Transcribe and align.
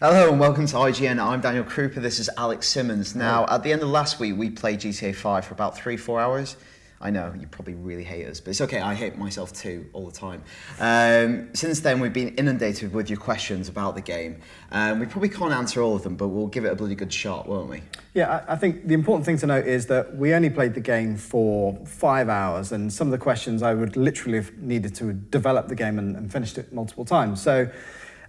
Hello 0.00 0.30
and 0.30 0.38
welcome 0.38 0.64
to 0.64 0.76
IGN. 0.76 1.18
I'm 1.20 1.40
Daniel 1.40 1.64
Krupa. 1.64 1.96
This 1.96 2.20
is 2.20 2.30
Alex 2.36 2.68
Simmons. 2.68 3.16
Now, 3.16 3.44
at 3.48 3.64
the 3.64 3.72
end 3.72 3.82
of 3.82 3.88
last 3.88 4.20
week, 4.20 4.36
we 4.36 4.48
played 4.48 4.78
GTA 4.78 5.12
5 5.12 5.44
for 5.44 5.54
about 5.54 5.76
three, 5.76 5.96
four 5.96 6.20
hours. 6.20 6.56
I 7.00 7.10
know 7.10 7.34
you 7.36 7.48
probably 7.48 7.74
really 7.74 8.04
hate 8.04 8.26
us, 8.26 8.38
but 8.38 8.50
it's 8.50 8.60
okay. 8.60 8.80
I 8.80 8.94
hate 8.94 9.18
myself 9.18 9.52
too 9.52 9.90
all 9.92 10.06
the 10.06 10.12
time. 10.12 10.44
Um, 10.78 11.52
since 11.52 11.80
then, 11.80 11.98
we've 11.98 12.12
been 12.12 12.36
inundated 12.36 12.92
with 12.92 13.10
your 13.10 13.18
questions 13.18 13.68
about 13.68 13.96
the 13.96 14.00
game. 14.00 14.40
Um, 14.70 15.00
we 15.00 15.06
probably 15.06 15.30
can't 15.30 15.52
answer 15.52 15.82
all 15.82 15.96
of 15.96 16.04
them, 16.04 16.14
but 16.14 16.28
we'll 16.28 16.46
give 16.46 16.64
it 16.64 16.72
a 16.72 16.76
bloody 16.76 16.94
good 16.94 17.12
shot, 17.12 17.48
won't 17.48 17.68
we? 17.68 17.82
Yeah, 18.14 18.44
I 18.48 18.52
I 18.52 18.56
think 18.56 18.86
the 18.86 18.94
important 18.94 19.26
thing 19.26 19.38
to 19.38 19.46
note 19.48 19.66
is 19.66 19.86
that 19.86 20.16
we 20.16 20.32
only 20.32 20.50
played 20.50 20.74
the 20.74 20.80
game 20.80 21.16
for 21.16 21.76
five 21.86 22.28
hours, 22.28 22.70
and 22.70 22.92
some 22.92 23.08
of 23.08 23.12
the 23.12 23.18
questions 23.18 23.64
I 23.64 23.74
would 23.74 23.96
literally 23.96 24.38
have 24.38 24.56
needed 24.58 24.94
to 24.96 25.12
develop 25.12 25.66
the 25.66 25.76
game 25.76 25.98
and, 25.98 26.14
and 26.14 26.32
finished 26.32 26.56
it 26.56 26.72
multiple 26.72 27.04
times. 27.04 27.42
So, 27.42 27.68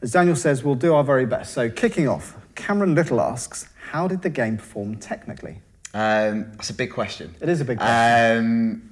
as 0.01 0.11
Daniel 0.11 0.35
says, 0.35 0.63
we'll 0.63 0.75
do 0.75 0.93
our 0.93 1.03
very 1.03 1.25
best. 1.25 1.53
So, 1.53 1.69
kicking 1.69 2.07
off, 2.07 2.35
Cameron 2.55 2.95
Little 2.95 3.19
asks, 3.21 3.67
How 3.91 4.07
did 4.07 4.21
the 4.21 4.29
game 4.29 4.57
perform 4.57 4.95
technically? 4.97 5.61
Um, 5.93 6.51
that's 6.51 6.69
a 6.69 6.73
big 6.73 6.91
question. 6.91 7.33
It 7.41 7.49
is 7.49 7.61
a 7.61 7.65
big 7.65 7.77
question. 7.79 8.37
Um, 8.37 8.91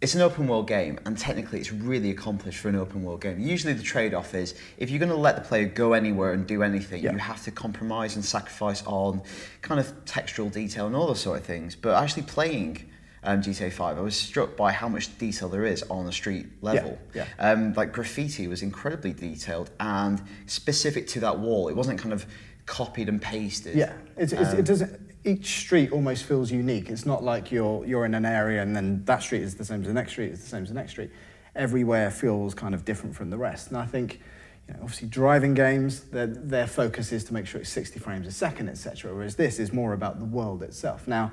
it's 0.00 0.14
an 0.14 0.20
open 0.20 0.46
world 0.46 0.68
game, 0.68 1.00
and 1.06 1.18
technically, 1.18 1.58
it's 1.58 1.72
really 1.72 2.10
accomplished 2.10 2.60
for 2.60 2.68
an 2.68 2.76
open 2.76 3.02
world 3.02 3.20
game. 3.20 3.40
Usually, 3.40 3.72
the 3.72 3.82
trade 3.82 4.14
off 4.14 4.32
is 4.34 4.54
if 4.76 4.90
you're 4.90 5.00
going 5.00 5.10
to 5.10 5.16
let 5.16 5.34
the 5.34 5.42
player 5.42 5.66
go 5.66 5.92
anywhere 5.94 6.32
and 6.32 6.46
do 6.46 6.62
anything, 6.62 7.02
Yeah. 7.02 7.12
you 7.12 7.18
have 7.18 7.42
to 7.44 7.50
compromise 7.50 8.14
and 8.14 8.24
sacrifice 8.24 8.84
on 8.86 9.22
kind 9.60 9.80
of 9.80 9.92
textural 10.04 10.52
detail 10.52 10.86
and 10.86 10.94
all 10.94 11.08
those 11.08 11.20
sort 11.20 11.40
of 11.40 11.44
things. 11.44 11.74
But 11.74 12.00
actually, 12.00 12.22
playing 12.24 12.87
um, 13.24 13.42
GTA 13.42 13.72
5, 13.72 13.98
I 13.98 14.00
was 14.00 14.16
struck 14.16 14.56
by 14.56 14.72
how 14.72 14.88
much 14.88 15.16
detail 15.18 15.48
there 15.48 15.64
is 15.64 15.82
on 15.84 16.06
the 16.06 16.12
street 16.12 16.46
level. 16.62 16.98
yeah. 17.14 17.26
Um, 17.38 17.74
like 17.74 17.92
graffiti 17.92 18.46
was 18.46 18.62
incredibly 18.62 19.12
detailed 19.12 19.70
and 19.80 20.22
specific 20.46 21.06
to 21.08 21.20
that 21.20 21.38
wall. 21.38 21.68
It 21.68 21.76
wasn't 21.76 21.98
kind 21.98 22.12
of 22.12 22.26
copied 22.66 23.08
and 23.08 23.20
pasted. 23.20 23.76
Yeah, 23.76 23.92
it's, 24.16 24.32
it's, 24.32 24.52
Um, 24.52 24.58
it 24.58 24.64
doesn't. 24.64 25.00
Each 25.24 25.60
street 25.60 25.90
almost 25.90 26.24
feels 26.24 26.50
unique. 26.52 26.88
It's 26.90 27.04
not 27.04 27.24
like 27.24 27.50
you're 27.50 27.84
you're 27.84 28.04
in 28.06 28.14
an 28.14 28.24
area 28.24 28.62
and 28.62 28.74
then 28.74 29.04
that 29.06 29.22
street 29.22 29.42
is 29.42 29.56
the 29.56 29.64
same 29.64 29.80
as 29.80 29.88
the 29.88 29.92
next 29.92 30.12
street 30.12 30.30
is 30.32 30.40
the 30.40 30.46
same 30.48 30.62
as 30.62 30.68
the 30.68 30.74
next 30.74 30.92
street. 30.92 31.10
Everywhere 31.56 32.10
feels 32.10 32.54
kind 32.54 32.74
of 32.74 32.84
different 32.84 33.16
from 33.16 33.30
the 33.30 33.36
rest. 33.36 33.68
And 33.68 33.76
I 33.76 33.84
think, 33.84 34.20
you 34.68 34.74
know, 34.74 34.80
obviously 34.82 35.08
driving 35.08 35.54
games, 35.54 36.04
their 36.04 36.28
their 36.28 36.66
focus 36.68 37.10
is 37.12 37.24
to 37.24 37.34
make 37.34 37.46
sure 37.46 37.60
it's 37.60 37.70
60 37.70 37.98
frames 37.98 38.26
a 38.28 38.32
second, 38.32 38.68
etc. 38.68 39.12
Whereas 39.12 39.34
this 39.34 39.58
is 39.58 39.72
more 39.72 39.92
about 39.92 40.18
the 40.20 40.24
world 40.24 40.62
itself. 40.62 41.08
Now, 41.08 41.32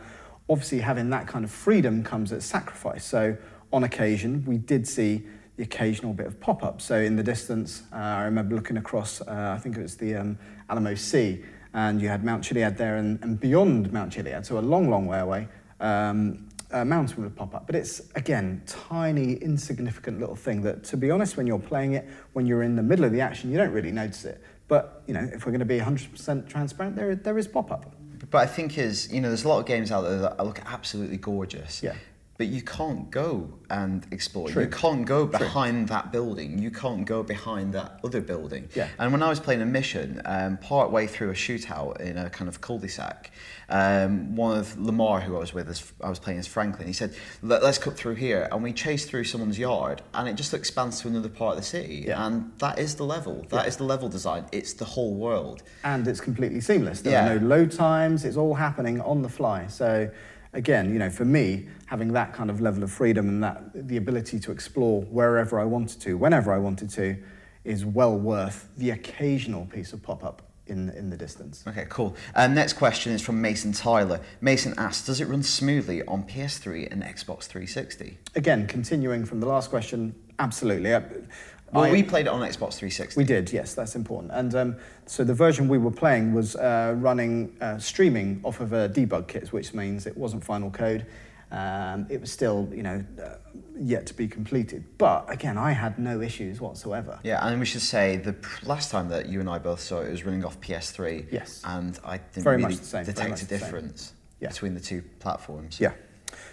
obviously 0.49 0.79
having 0.79 1.09
that 1.09 1.27
kind 1.27 1.43
of 1.43 1.51
freedom 1.51 2.03
comes 2.03 2.31
at 2.31 2.43
sacrifice. 2.43 3.05
So 3.05 3.37
on 3.73 3.83
occasion, 3.83 4.43
we 4.45 4.57
did 4.57 4.87
see 4.87 5.25
the 5.57 5.63
occasional 5.63 6.13
bit 6.13 6.27
of 6.27 6.39
pop-up. 6.39 6.81
So 6.81 6.99
in 6.99 7.15
the 7.15 7.23
distance, 7.23 7.83
uh, 7.93 7.95
I 7.95 8.23
remember 8.23 8.55
looking 8.55 8.77
across, 8.77 9.21
uh, 9.21 9.53
I 9.55 9.59
think 9.59 9.77
it 9.77 9.81
was 9.81 9.95
the 9.95 10.15
um, 10.15 10.37
Alamo 10.69 10.95
Sea, 10.95 11.43
and 11.73 12.01
you 12.01 12.07
had 12.07 12.23
Mount 12.23 12.43
Chiliad 12.43 12.77
there, 12.77 12.97
and, 12.97 13.21
and 13.23 13.39
beyond 13.39 13.91
Mount 13.91 14.13
Chiliad, 14.13 14.45
so 14.45 14.57
a 14.57 14.59
long, 14.59 14.89
long 14.89 15.07
way 15.07 15.19
away, 15.19 15.47
um, 15.79 16.47
a 16.71 16.83
mountain 16.83 17.23
would 17.23 17.35
pop 17.35 17.55
up. 17.55 17.67
But 17.67 17.75
it's, 17.75 18.01
again, 18.15 18.61
tiny, 18.65 19.33
insignificant 19.35 20.19
little 20.19 20.35
thing 20.35 20.61
that, 20.63 20.83
to 20.85 20.97
be 20.97 21.11
honest, 21.11 21.37
when 21.37 21.47
you're 21.47 21.59
playing 21.59 21.93
it, 21.93 22.07
when 22.33 22.45
you're 22.45 22.63
in 22.63 22.75
the 22.75 22.83
middle 22.83 23.05
of 23.05 23.11
the 23.11 23.21
action, 23.21 23.51
you 23.51 23.57
don't 23.57 23.71
really 23.71 23.91
notice 23.91 24.25
it. 24.25 24.41
But, 24.67 25.03
you 25.05 25.13
know, 25.13 25.29
if 25.31 25.45
we're 25.45 25.51
going 25.51 25.59
to 25.59 25.65
be 25.65 25.79
100% 25.79 26.49
transparent, 26.49 26.95
there, 26.95 27.15
there 27.15 27.37
is 27.37 27.47
pop-up. 27.47 27.94
But 28.29 28.39
I 28.39 28.45
think 28.47 28.77
is 28.77 29.11
you 29.11 29.21
know 29.21 29.29
there's 29.29 29.45
a 29.45 29.47
lot 29.47 29.59
of 29.59 29.65
games 29.65 29.91
out 29.91 30.01
there 30.01 30.17
that 30.19 30.45
look 30.45 30.59
absolutely 30.65 31.17
gorgeous. 31.17 31.83
Yeah. 31.83 31.95
But 32.37 32.47
you 32.47 32.61
can't 32.61 33.09
go 33.11 33.49
and 33.69 34.05
explore. 34.11 34.49
True. 34.49 34.63
You 34.63 34.69
can't 34.69 35.05
go 35.05 35.25
behind 35.25 35.87
that 35.87 36.11
building. 36.11 36.59
You 36.59 36.69
can't 36.69 37.05
go 37.05 37.23
behind 37.23 37.73
that 37.73 37.99
other 38.03 38.19
building. 38.19 38.67
Yeah. 38.75 38.89
And 38.99 39.13
when 39.13 39.23
I 39.23 39.29
was 39.29 39.39
playing 39.39 39.61
a 39.61 39.65
mission, 39.65 40.21
um, 40.25 40.57
part 40.57 40.91
way 40.91 41.07
through 41.07 41.29
a 41.29 41.33
shootout 41.33 42.01
in 42.01 42.17
a 42.17 42.29
kind 42.29 42.49
of 42.49 42.59
cul-de-sac, 42.59 43.31
um, 43.69 44.35
one 44.35 44.57
of 44.57 44.77
Lamar, 44.77 45.21
who 45.21 45.37
I 45.37 45.39
was 45.39 45.53
with, 45.53 45.69
as, 45.69 45.93
I 46.01 46.09
was 46.09 46.19
playing 46.19 46.39
as 46.39 46.45
Franklin, 46.45 46.87
he 46.87 46.93
said, 46.93 47.15
Let, 47.41 47.63
"Let's 47.63 47.77
cut 47.77 47.95
through 47.95 48.15
here," 48.15 48.47
and 48.51 48.61
we 48.61 48.73
chased 48.73 49.07
through 49.09 49.23
someone's 49.23 49.57
yard, 49.57 50.01
and 50.13 50.27
it 50.27 50.35
just 50.35 50.53
expands 50.53 50.99
to 51.01 51.07
another 51.07 51.29
part 51.29 51.55
of 51.55 51.61
the 51.61 51.65
city. 51.65 52.03
Yeah. 52.07 52.23
And 52.25 52.51
that 52.59 52.77
is 52.79 52.95
the 52.95 53.05
level. 53.05 53.45
That 53.49 53.65
is 53.65 53.75
Yeah. 53.75 53.77
the 53.79 53.83
level 53.85 54.09
design. 54.09 54.45
It's 54.51 54.73
the 54.73 54.85
whole 54.85 55.13
world. 55.15 55.63
and 55.85 56.05
it's 56.07 56.19
completely 56.19 56.59
seamless. 56.61 57.01
There 57.01 57.13
Yeah. 57.13 57.31
are 57.33 57.39
no 57.39 57.45
load 57.47 57.71
times. 57.71 58.25
It's 58.25 58.35
all 58.37 58.55
happening 58.55 58.99
on 59.01 59.21
the 59.21 59.29
fly. 59.29 59.67
So, 59.67 60.09
again, 60.55 60.91
you 60.91 60.97
know, 60.97 61.09
for 61.09 61.25
me, 61.25 61.67
having 61.85 62.13
that 62.13 62.33
kind 62.33 62.49
of 62.49 62.61
level 62.61 62.81
of 62.83 62.91
freedom 62.91 63.29
and 63.29 63.43
that 63.43 63.87
the 63.87 63.97
ability 63.97 64.39
to 64.39 64.51
explore 64.51 65.01
wherever 65.03 65.59
I 65.59 65.65
wanted 65.65 66.01
to, 66.01 66.17
whenever 66.17 66.51
I 66.51 66.57
wanted 66.57 66.89
to, 66.91 67.17
is 67.63 67.85
well 67.85 68.17
worth 68.17 68.69
the 68.77 68.91
occasional 68.91 69.65
piece 69.65 69.93
of 69.93 70.01
pop 70.01 70.23
up 70.23 70.41
in 70.67 70.89
in 70.91 71.09
the 71.09 71.17
distance. 71.17 71.63
Okay, 71.67 71.85
cool. 71.89 72.15
Um, 72.33 72.55
next 72.55 72.73
question 72.73 73.13
is 73.13 73.21
from 73.21 73.39
Mason 73.41 73.71
Tyler. 73.71 74.19
Mason 74.41 74.73
asks, 74.77 75.05
does 75.05 75.21
it 75.21 75.27
run 75.27 75.43
smoothly 75.43 76.03
on 76.05 76.23
PS3 76.23 76.91
and 76.91 77.03
Xbox 77.03 77.43
360? 77.43 78.17
Again, 78.35 78.65
continuing 78.65 79.25
from 79.25 79.39
the 79.41 79.47
last 79.47 79.69
question, 79.69 80.15
absolutely. 80.39 80.91
Well, 81.73 81.83
I- 81.85 81.91
we 81.91 82.03
played 82.03 82.27
it 82.27 82.29
on 82.29 82.41
Xbox 82.41 82.75
360. 82.75 83.17
We 83.19 83.25
did, 83.25 83.51
yes, 83.51 83.73
that's 83.73 83.95
important. 83.95 84.31
And 84.33 84.55
um, 84.55 84.75
so 85.05 85.23
the 85.23 85.33
version 85.33 85.67
we 85.67 85.77
were 85.77 85.91
playing 85.91 86.33
was 86.33 86.55
uh, 86.55 86.93
running 86.97 87.55
uh, 87.59 87.77
streaming 87.79 88.39
off 88.43 88.59
of 88.61 88.71
a 88.73 88.87
debug 88.89 89.27
kit, 89.27 89.51
which 89.51 89.73
means 89.73 90.05
it 90.05 90.15
wasn't 90.17 90.43
final 90.43 90.69
code. 90.71 91.05
Um, 91.51 92.07
it 92.09 92.19
was 92.21 92.31
still, 92.31 92.67
you 92.73 92.81
know, 92.83 93.03
uh, 93.23 93.35
yet 93.77 94.05
to 94.07 94.13
be 94.13 94.27
completed. 94.27 94.83
But 94.97 95.25
again, 95.31 95.57
I 95.57 95.71
had 95.71 95.99
no 95.99 96.21
issues 96.21 96.59
whatsoever. 96.59 97.19
Yeah, 97.23 97.45
and 97.45 97.59
we 97.59 97.65
should 97.65 97.81
say 97.81 98.17
the 98.17 98.33
pr- 98.33 98.65
last 98.65 98.89
time 98.91 99.09
that 99.09 99.27
you 99.29 99.39
and 99.39 99.49
I 99.49 99.59
both 99.59 99.79
saw 99.79 100.01
it, 100.01 100.07
it 100.07 100.11
was 100.11 100.25
running 100.25 100.43
off 100.43 100.59
PS3. 100.59 101.27
Yes. 101.31 101.61
And 101.65 101.97
I 102.03 102.17
didn't 102.17 102.43
Very 102.43 102.57
really 102.57 102.75
same, 102.75 103.05
detect 103.05 103.41
a 103.43 103.45
difference 103.45 104.13
Yeah. 104.39 104.49
between 104.49 104.73
the 104.73 104.79
two 104.81 105.03
platforms. 105.19 105.79
Yeah. 105.79 105.91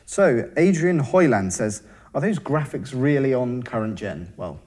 So 0.04 0.50
Adrian 0.56 0.98
Hoyland 0.98 1.52
says, 1.52 1.82
"Are 2.14 2.20
those 2.20 2.38
graphics 2.38 2.92
really 2.94 3.32
on 3.34 3.62
current 3.62 3.94
gen?" 3.96 4.32
Well, 4.36 4.60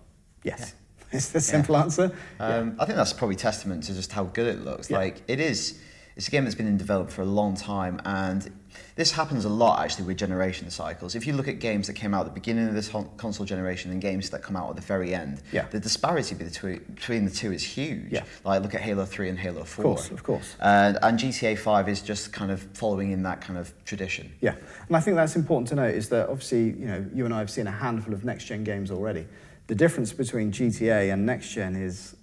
yes. 0.45 0.73
It's 1.11 1.29
the 1.29 1.39
simple 1.39 1.78
answer. 1.78 2.11
Um, 2.39 2.75
I 2.78 2.85
think 2.85 2.97
that's 2.97 3.13
probably 3.13 3.35
testament 3.38 3.83
to 3.83 3.94
just 3.94 4.11
how 4.11 4.25
good 4.25 4.47
it 4.47 4.66
looks. 4.66 4.89
Yeah. 4.89 4.97
Like 4.97 5.22
it 5.28 5.39
is, 5.39 5.79
it's 6.17 6.28
a 6.28 6.31
game 6.31 6.44
that's 6.44 6.56
been 6.56 6.67
in 6.67 6.78
development 6.78 7.13
for 7.13 7.22
a 7.22 7.25
long 7.25 7.56
time, 7.56 8.01
and 8.03 8.51
this 8.95 9.11
happens 9.13 9.45
a 9.45 9.50
lot 9.50 9.79
actually 9.81 10.05
with 10.05 10.17
generation 10.17 10.69
cycles. 10.69 11.16
If 11.16 11.25
you 11.25 11.34
look 11.34 11.47
at 11.47 11.59
games 11.59 11.88
that 11.88 11.94
came 11.94 12.13
out 12.13 12.22
at 12.22 12.34
the 12.34 12.39
beginning 12.39 12.67
of 12.67 12.73
this 12.73 12.89
console 13.17 13.45
generation 13.45 13.91
and 13.91 14.01
games 14.01 14.29
that 14.31 14.41
come 14.41 14.57
out 14.57 14.69
at 14.72 14.75
the 14.75 14.81
very 14.81 15.13
end, 15.16 15.41
Yeah. 15.53 15.67
the 15.69 15.79
disparity 15.79 16.35
between 16.35 16.79
between 16.95 17.23
the 17.23 17.31
two 17.31 17.53
is 17.53 17.63
huge. 17.63 18.11
Yeah. 18.11 18.23
Like 18.44 18.61
look 18.61 18.73
at 18.75 18.81
Halo 18.81 19.05
Three 19.05 19.29
and 19.29 19.39
Halo 19.39 19.63
Four. 19.63 19.85
Of 19.85 19.95
course, 19.97 20.11
of 20.11 20.23
course. 20.23 20.55
And, 20.59 20.97
and 21.01 21.17
GTA 21.17 21.57
Five 21.57 21.88
is 21.88 22.01
just 22.01 22.34
kind 22.34 22.51
of 22.51 22.61
following 22.73 23.11
in 23.11 23.23
that 23.23 23.39
kind 23.39 23.57
of 23.57 23.72
tradition. 23.85 24.34
Yeah, 24.41 24.55
and 24.88 24.97
I 24.97 25.00
think 25.00 25.16
that's 25.16 25.35
important 25.38 25.69
to 25.69 25.75
note 25.75 25.95
is 25.95 26.09
that 26.09 26.28
obviously, 26.29 26.72
you 26.81 26.88
know, 26.88 27.05
you 27.13 27.23
and 27.25 27.34
I 27.34 27.39
have 27.39 27.51
seen 27.51 27.67
a 27.67 27.72
handful 27.72 28.13
of 28.13 28.25
next 28.25 28.45
gen 28.45 28.63
games 28.66 28.91
already. 28.91 29.28
The 29.68 29.76
difference 29.76 30.14
between 30.14 30.52
GTA 30.52 31.12
and 31.12 31.26
next 31.26 31.50
gen 31.53 31.76
is, 31.76 32.16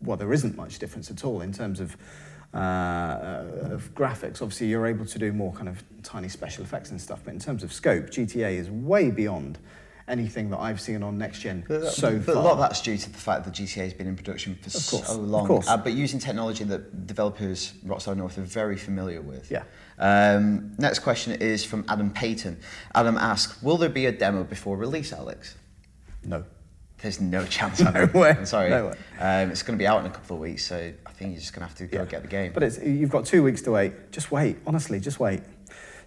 well, 0.00 0.16
there 0.16 0.32
isn't 0.32 0.56
much 0.56 0.78
difference 0.78 1.10
at 1.10 1.24
all 1.24 1.40
in 1.40 1.52
terms 1.52 1.78
of, 1.80 1.96
uh, 2.52 2.56
uh, 2.56 3.44
of 3.72 3.94
graphics. 3.94 4.42
Obviously, 4.42 4.66
you're 4.68 4.86
able 4.86 5.06
to 5.06 5.18
do 5.18 5.32
more 5.32 5.52
kind 5.52 5.68
of 5.68 5.82
tiny 6.02 6.28
special 6.28 6.64
effects 6.64 6.90
and 6.90 7.00
stuff, 7.00 7.20
but 7.24 7.32
in 7.32 7.38
terms 7.40 7.62
of 7.62 7.72
scope, 7.72 8.06
GTA 8.10 8.56
is 8.58 8.70
way 8.70 9.10
beyond 9.10 9.58
anything 10.06 10.50
that 10.50 10.58
I've 10.58 10.80
seen 10.82 11.02
on 11.02 11.16
next 11.16 11.38
gen 11.40 11.64
But, 11.66 11.86
so 11.92 12.16
but 12.18 12.26
far. 12.26 12.34
a 12.34 12.40
lot 12.40 12.52
of 12.52 12.58
that's 12.58 12.82
due 12.82 12.98
to 12.98 13.10
the 13.10 13.16
fact 13.18 13.44
that 13.46 13.54
GTA 13.54 13.84
has 13.84 13.94
been 13.94 14.06
in 14.06 14.16
production 14.16 14.54
for 14.60 14.68
so 14.68 14.98
of 14.98 15.18
long. 15.28 15.46
course. 15.46 15.66
Uh, 15.66 15.78
but 15.78 15.94
using 15.94 16.18
technology 16.20 16.62
that 16.64 17.06
developers, 17.06 17.72
Rockstar 17.86 18.14
North, 18.14 18.36
are 18.36 18.42
very 18.42 18.76
familiar 18.76 19.22
with. 19.22 19.50
Yeah. 19.50 19.62
Um, 19.98 20.74
next 20.78 20.98
question 20.98 21.40
is 21.40 21.64
from 21.64 21.86
Adam 21.88 22.10
Payton. 22.10 22.60
Adam 22.94 23.16
asks, 23.16 23.62
will 23.62 23.78
there 23.78 23.88
be 23.88 24.04
a 24.06 24.12
demo 24.12 24.44
before 24.44 24.76
release, 24.76 25.12
Alex? 25.12 25.54
no. 26.24 26.44
There's 27.04 27.20
no 27.20 27.44
chance. 27.44 27.80
Adam. 27.82 28.10
way. 28.18 28.30
I'm 28.30 28.46
sorry. 28.46 28.70
No 28.70 28.86
way. 28.86 28.94
Um, 29.20 29.50
it's 29.50 29.62
going 29.62 29.78
to 29.78 29.82
be 29.82 29.86
out 29.86 30.00
in 30.00 30.06
a 30.06 30.10
couple 30.10 30.36
of 30.36 30.40
weeks, 30.40 30.64
so 30.64 30.90
I 31.06 31.10
think 31.12 31.32
you're 31.32 31.40
just 31.40 31.52
going 31.52 31.60
to 31.60 31.66
have 31.68 31.76
to 31.76 31.86
go 31.86 31.98
Yeah. 31.98 32.04
get 32.06 32.22
the 32.22 32.28
game. 32.28 32.52
But 32.54 32.62
it's, 32.62 32.78
you've 32.78 33.10
got 33.10 33.26
two 33.26 33.42
weeks 33.42 33.60
to 33.62 33.72
wait. 33.72 34.10
Just 34.10 34.32
wait, 34.32 34.56
honestly, 34.66 34.98
just 35.00 35.20
wait. 35.20 35.42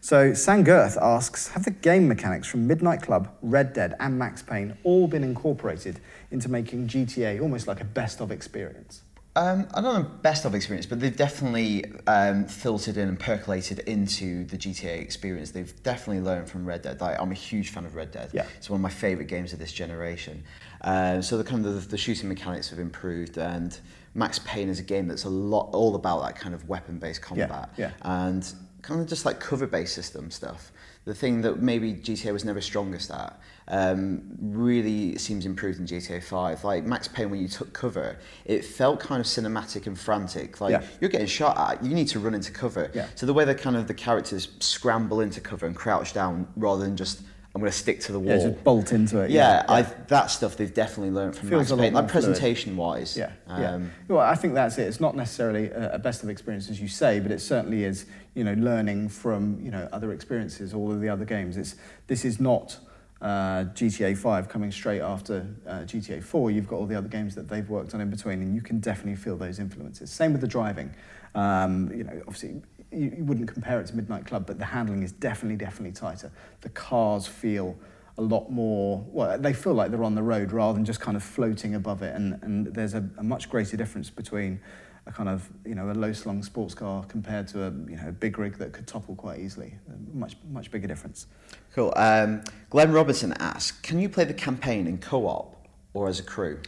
So 0.02 0.32
Sangirth 0.32 0.98
asks, 1.00 1.50
have 1.50 1.66
the 1.66 1.72
game 1.72 2.08
mechanics 2.08 2.48
from 2.48 2.66
Midnight 2.66 3.04
Club, 3.04 3.30
Red 3.44 3.74
Dead, 3.74 3.94
and 4.00 4.18
Max 4.18 4.42
Payne 4.42 4.76
all 4.84 5.08
been 5.08 5.24
incorporated 5.24 6.00
into 6.32 6.50
making 6.50 6.88
GTA 6.88 7.42
almost 7.42 7.68
like 7.68 7.80
a 7.80 7.86
best 7.86 8.20
of 8.20 8.32
experience? 8.32 9.04
Um, 9.38 9.68
I 9.75 9.81
don't 9.81 9.94
know 9.94 10.10
best 10.24 10.45
of 10.45 10.56
experience, 10.56 10.88
but 10.88 11.00
they've 11.00 11.16
definitely 11.16 11.86
um, 12.07 12.45
filtered 12.45 12.98
in 12.98 13.07
and 13.07 13.19
percolated 13.19 13.80
into 13.80 14.45
the 14.45 14.57
GTA 14.57 15.00
experience. 15.00 15.51
They've 15.51 15.72
definitely 15.84 16.24
learned 16.24 16.50
from 16.50 16.66
Red 16.66 16.81
Dead. 16.81 17.00
Like, 17.00 17.22
I'm 17.22 17.30
a 17.30 17.36
huge 17.36 17.69
fan 17.69 17.86
of 17.86 17.94
Red 17.94 18.12
Dead. 18.12 18.31
Yeah. 18.34 18.48
It's 18.57 18.68
one 18.68 18.80
of 18.80 18.81
my 18.81 18.89
favourite 18.89 19.30
games 19.30 19.54
of 19.54 19.60
this 19.60 19.72
generation. 19.72 20.44
Uh, 20.81 21.22
so 21.22 21.38
the 21.38 21.44
kind 21.44 21.63
of 21.63 21.84
the, 21.84 21.88
the 21.88 21.98
shooting 22.00 22.30
mechanics 22.30 22.72
have 22.72 22.80
improved, 22.80 23.38
and 23.38 23.80
Max 24.16 24.39
Payne 24.39 24.69
is 24.69 24.80
a 24.80 24.84
game 24.84 25.07
that's 25.07 25.25
a 25.25 25.30
lot 25.30 25.69
all 25.72 25.94
about 25.94 26.24
that 26.24 26.36
kind 26.36 26.56
of 26.56 26.68
weapon-based 26.68 27.22
combat 27.22 27.69
yeah. 27.78 27.92
and 28.01 28.51
kind 28.81 29.00
of 29.00 29.07
just 29.07 29.24
like 29.24 29.39
cover-based 29.39 29.94
system 29.94 30.31
stuff. 30.31 30.72
The 31.07 31.15
thing 31.15 31.39
that 31.44 31.62
maybe 31.62 31.94
GTA 31.94 32.33
was 32.33 32.44
never 32.44 32.59
strongest 32.59 33.12
at 33.12 33.39
um, 33.69 34.24
really 34.42 35.18
seems 35.18 35.45
improved 35.45 35.80
in 35.80 35.86
GTA 35.86 36.21
5. 36.21 36.65
Like 36.65 36.83
Max 36.83 37.07
Payne, 37.07 37.30
when 37.30 37.39
you 37.39 37.48
took 37.48 37.71
cover, 37.71 38.18
it 38.44 38.65
felt 38.65 39.00
kind 39.00 39.21
of 39.21 39.25
cinematic 39.25 39.88
and 39.88 39.98
frantic. 39.98 40.59
Like 40.59 40.71
Yeah. 40.74 40.83
you're 41.00 41.09
getting 41.09 41.25
shot 41.27 41.57
at, 41.57 41.81
you 41.81 41.95
need 41.95 42.09
to 42.09 42.19
run 42.19 42.33
into 42.33 42.51
cover. 42.51 42.92
Yeah. 42.94 43.07
So 43.15 43.25
the 43.25 43.33
way 43.33 43.45
that 43.45 43.57
kind 43.57 43.77
of 43.77 43.88
the 43.88 43.94
characters 43.94 44.50
scramble 44.59 45.21
into 45.21 45.39
cover 45.39 45.65
and 45.65 45.74
crouch 45.74 46.12
down 46.12 46.45
rather 46.57 46.83
than 46.83 46.98
just 46.98 47.21
I'm 47.56 47.62
going 47.62 47.72
to 47.72 47.78
stick 47.78 48.02
to 48.02 48.12
the 48.12 48.20
wall. 48.20 48.38
Yeah, 48.38 48.50
just 48.50 48.64
bolt 48.64 48.92
into 48.92 49.20
it. 49.22 49.32
Yeah, 49.32 49.66
I, 49.68 49.82
that 49.82 50.28
stuff 50.28 50.58
they've 50.58 50.74
definitely 50.74 51.12
learned 51.12 51.36
from 51.36 51.50
Feels 51.50 51.72
Max 51.72 51.82
Payne, 51.82 51.94
like 51.94 52.08
presentation-wise. 52.08 53.18
Yeah, 53.18 53.32
Um, 53.48 53.62
yeah. 53.62 53.80
Well, 54.08 54.20
I 54.20 54.36
think 54.36 54.54
that's 54.54 54.78
it. 54.78 54.84
It's 54.88 55.00
not 55.00 55.16
necessarily 55.16 55.68
a, 55.72 55.94
a 55.94 56.00
best 56.00 56.22
of 56.22 56.30
experience, 56.30 56.70
as 56.70 56.80
you 56.80 56.88
say, 56.88 57.20
but 57.20 57.32
it 57.32 57.40
certainly 57.40 57.84
is. 57.84 58.06
You 58.36 58.44
know, 58.44 58.54
learning 58.54 59.10
from 59.10 59.60
you 59.62 59.72
know 59.72 59.90
other 59.92 60.12
experiences, 60.14 60.74
all 60.74 60.92
of 60.92 61.02
the 61.02 61.10
other 61.10 61.26
games. 61.26 61.58
It's 61.58 61.76
this 62.06 62.24
is 62.26 62.40
not 62.40 62.78
uh, 63.22 63.66
GTA 63.74 64.16
5 64.16 64.48
coming 64.50 64.72
straight 64.72 65.02
after 65.02 65.48
uh, 65.66 65.80
GTA 65.80 66.24
4. 66.24 66.52
You've 66.52 66.68
got 66.68 66.76
all 66.76 66.86
the 66.86 66.96
other 66.96 67.08
games 67.08 67.34
that 67.34 67.50
they've 67.50 67.68
worked 67.68 67.96
on 67.96 68.02
in 68.02 68.12
between, 68.12 68.44
and 68.44 68.54
you 68.54 68.62
can 68.62 68.80
definitely 68.80 69.16
feel 69.16 69.36
those 69.38 69.58
influences. 69.58 70.12
Same 70.12 70.34
with 70.34 70.42
the 70.42 70.48
driving. 70.48 70.94
Um, 71.34 71.92
you 71.92 72.04
know, 72.04 72.22
obviously. 72.28 72.62
You, 72.92 73.13
you 73.18 73.24
wouldn't 73.24 73.51
compare 73.51 73.80
it 73.80 73.88
to 73.88 73.95
Midnight 73.95 74.25
Club, 74.25 74.45
but 74.45 74.60
the 74.60 74.66
handling 74.66 75.04
is 75.04 75.12
definitely, 75.12 75.57
definitely 75.57 75.94
tighter. 75.94 76.31
The 76.62 76.69
cars 76.69 77.28
feel 77.28 77.75
a 78.18 78.22
lot 78.22 78.50
more, 78.50 79.06
well, 79.10 79.38
they 79.38 79.54
feel 79.54 79.74
like 79.74 79.92
they're 79.92 80.04
on 80.04 80.16
the 80.16 80.24
road 80.24 80.51
rather 80.51 80.74
than 80.74 80.86
just 80.86 81.00
kind 81.00 81.16
of 81.16 81.24
floating 81.24 81.75
above 81.75 82.01
it. 82.01 82.16
And, 82.16 82.42
and 82.42 82.68
there's 82.68 82.94
a, 82.94 83.07
a 83.18 83.24
much 83.24 83.50
greater 83.50 83.78
difference 83.78 84.10
between 84.10 84.60
a 85.06 85.12
kind 85.12 85.30
of, 85.30 85.50
you 85.66 85.75
know, 85.75 85.92
a 85.92 85.94
low 85.94 86.12
slung 86.13 86.42
sports 86.44 86.74
car 86.74 87.04
compared 87.06 87.48
to 87.50 87.63
a, 87.63 87.69
you 87.69 87.95
know, 87.95 88.07
a 88.10 88.12
big 88.12 88.39
rig 88.39 88.57
that 88.57 88.74
could 88.74 88.88
topple 88.88 89.16
quite 89.16 89.39
easily. 89.39 89.75
A 89.88 90.18
much, 90.18 90.36
much 90.50 90.72
bigger 90.72 90.88
difference. 90.88 91.28
Cool. 91.74 91.94
Um, 91.95 92.44
Glenn 92.69 92.92
Robertson 92.92 93.34
asks, 93.39 93.80
can 93.81 94.00
you 94.00 94.10
play 94.10 94.24
the 94.24 94.34
campaign 94.34 94.88
in 94.88 94.98
co-op 94.98 95.68
or 95.94 96.07
as 96.07 96.19
a 96.19 96.24
crew? 96.24 96.60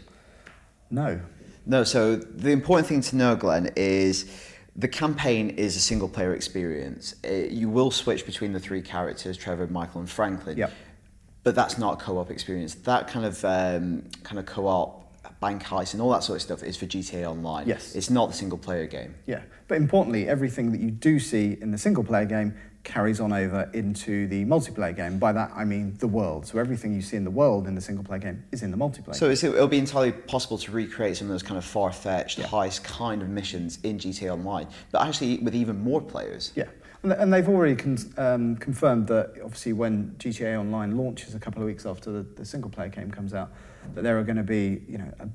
No. 0.92 1.20
No, 1.66 1.84
so 1.84 2.16
the 2.16 2.52
important 2.52 2.88
thing 2.88 3.02
to 3.02 3.16
know, 3.16 3.36
Glenn, 3.36 3.72
is 3.76 4.32
the 4.80 4.88
campaign 4.88 5.50
is 5.52 5.76
a 5.76 5.80
single 5.80 6.08
player 6.08 6.34
experience. 6.34 7.14
Uh, 7.28 7.34
you 7.50 7.70
will 7.70 7.92
switch 7.92 8.26
between 8.26 8.54
the 8.54 8.60
three 8.60 8.82
characters, 8.82 9.36
Trevor, 9.36 9.68
Michael, 9.68 10.00
and 10.00 10.10
Franklin. 10.10 10.58
Yep. 10.58 10.72
But 11.44 11.54
that's 11.54 11.78
not 11.78 12.02
a 12.02 12.04
co-op 12.04 12.32
experience. 12.32 12.76
That 12.76 13.10
kind 13.10 13.26
of 13.26 13.44
um, 13.44 14.04
kind 14.24 14.40
of 14.40 14.46
co-op 14.46 15.06
bank 15.42 15.64
heist 15.64 15.94
and 15.94 16.02
all 16.02 16.12
that 16.12 16.24
sort 16.24 16.38
of 16.38 16.42
stuff 16.42 16.64
is 16.64 16.78
for 16.78 16.86
GTA 16.86 17.30
Online. 17.30 17.68
Yes. 17.68 17.94
It's 17.94 18.10
not 18.10 18.30
the 18.30 18.34
single 18.34 18.58
player 18.58 18.88
game. 18.88 19.16
Yeah. 19.26 19.42
But 19.68 19.78
importantly, 19.78 20.30
everything 20.30 20.72
that 20.72 20.80
you 20.80 20.92
do 20.92 21.20
see 21.20 21.58
in 21.62 21.72
the 21.72 21.78
single 21.78 22.04
player 22.04 22.26
game 22.26 22.54
carries 22.84 23.20
on 23.20 23.34
over 23.34 23.70
into 23.74 24.28
the 24.28 24.46
multiplayer 24.46 24.96
game. 24.96 25.20
By 25.20 25.32
that, 25.34 25.52
I 25.56 25.66
mean 25.66 25.96
the 26.00 26.08
world. 26.08 26.46
So 26.46 26.60
everything 26.60 26.94
you 26.94 27.02
see 27.02 27.18
in 27.18 27.24
the 27.24 27.32
world 27.32 27.68
in 27.68 27.76
the 27.76 27.82
single 27.82 28.04
player 28.04 28.20
game 28.20 28.44
is 28.52 28.64
in 28.64 28.72
the 28.72 28.78
multiplayer. 28.78 29.16
So 29.16 29.30
it's, 29.30 29.44
it'll 29.44 29.68
be 29.68 29.78
entirely 29.78 30.12
possible 30.12 30.58
to 30.60 30.72
recreate 30.72 31.18
some 31.18 31.28
of 31.28 31.32
those 31.32 31.44
kind 31.44 31.58
of 31.58 31.66
far-fetched 31.66 32.40
Yeah. 32.40 32.46
heist 32.48 32.84
kind 32.84 33.22
of 33.22 33.30
missions 33.30 33.80
in 33.84 34.00
GTA 34.00 34.32
Online, 34.34 34.68
but 34.92 35.06
actually 35.06 35.38
with 35.40 35.56
even 35.56 35.80
more 35.84 36.02
players. 36.02 36.52
Yeah, 36.56 36.66
and, 37.04 37.12
and 37.12 37.34
they've 37.34 37.48
already 37.48 37.76
con- 37.76 38.14
um, 38.18 38.56
confirmed 38.56 39.08
that 39.08 39.34
obviously 39.44 39.74
when 39.74 40.16
GTA 40.18 40.60
Online 40.60 40.98
launches 40.98 41.36
a 41.36 41.40
couple 41.40 41.62
of 41.62 41.66
weeks 41.68 41.86
after 41.86 42.12
the, 42.12 42.24
the 42.24 42.46
single 42.46 42.72
player 42.72 42.90
game 42.90 43.12
comes 43.12 43.34
out, 43.34 43.52
that 43.94 44.04
there 44.04 44.18
are 44.20 44.24
going 44.24 44.38
to 44.38 44.44
be 44.44 44.84
you 44.88 44.98
know 44.98 45.12
a 45.20 45.28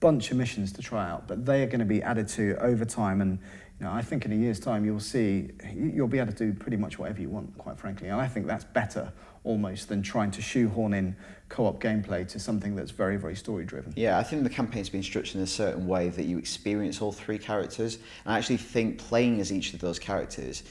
bunch 0.00 0.32
of 0.32 0.36
missions 0.36 0.72
to 0.72 0.82
try 0.82 1.08
out, 1.08 1.28
but 1.28 1.46
they 1.46 1.62
are 1.62 1.66
going 1.66 1.78
to 1.78 1.84
be 1.84 2.02
added 2.02 2.26
to 2.28 2.56
over 2.60 2.84
time. 2.84 3.20
And 3.20 3.38
you 3.82 3.88
know, 3.88 3.94
I 3.94 4.00
think 4.02 4.24
in 4.24 4.30
a 4.30 4.36
year's 4.36 4.60
time 4.60 4.84
you'll 4.84 5.00
see 5.00 5.50
you- 5.74 5.90
you'll 5.92 6.06
be 6.06 6.20
able 6.20 6.32
to 6.32 6.46
do 6.46 6.52
pretty 6.56 6.76
much 6.76 7.00
whatever 7.00 7.20
you 7.20 7.28
want, 7.28 7.58
quite 7.58 7.76
frankly. 7.76 8.06
And 8.08 8.20
I 8.20 8.28
think 8.28 8.46
that's 8.46 8.62
better 8.62 9.12
almost 9.42 9.88
than 9.88 10.02
trying 10.02 10.30
to 10.30 10.40
shoehorn 10.40 10.94
in 10.94 11.16
co-op 11.48 11.82
gameplay 11.82 12.26
to 12.28 12.38
something 12.38 12.76
that's 12.76 12.92
very 12.92 13.16
very 13.16 13.34
story 13.34 13.64
driven. 13.64 13.92
Yeah, 13.96 14.18
I 14.18 14.22
think 14.22 14.44
the 14.44 14.50
campaign's 14.50 14.88
been 14.88 15.02
structured 15.02 15.34
in 15.36 15.42
a 15.42 15.48
certain 15.48 15.88
way 15.88 16.10
that 16.10 16.22
you 16.26 16.38
experience 16.38 17.02
all 17.02 17.10
three 17.10 17.38
characters. 17.38 17.96
And 18.24 18.32
I 18.32 18.38
actually 18.38 18.58
think 18.58 18.98
playing 18.98 19.40
as 19.40 19.52
each 19.52 19.74
of 19.74 19.80
those 19.80 19.98
characters 19.98 20.62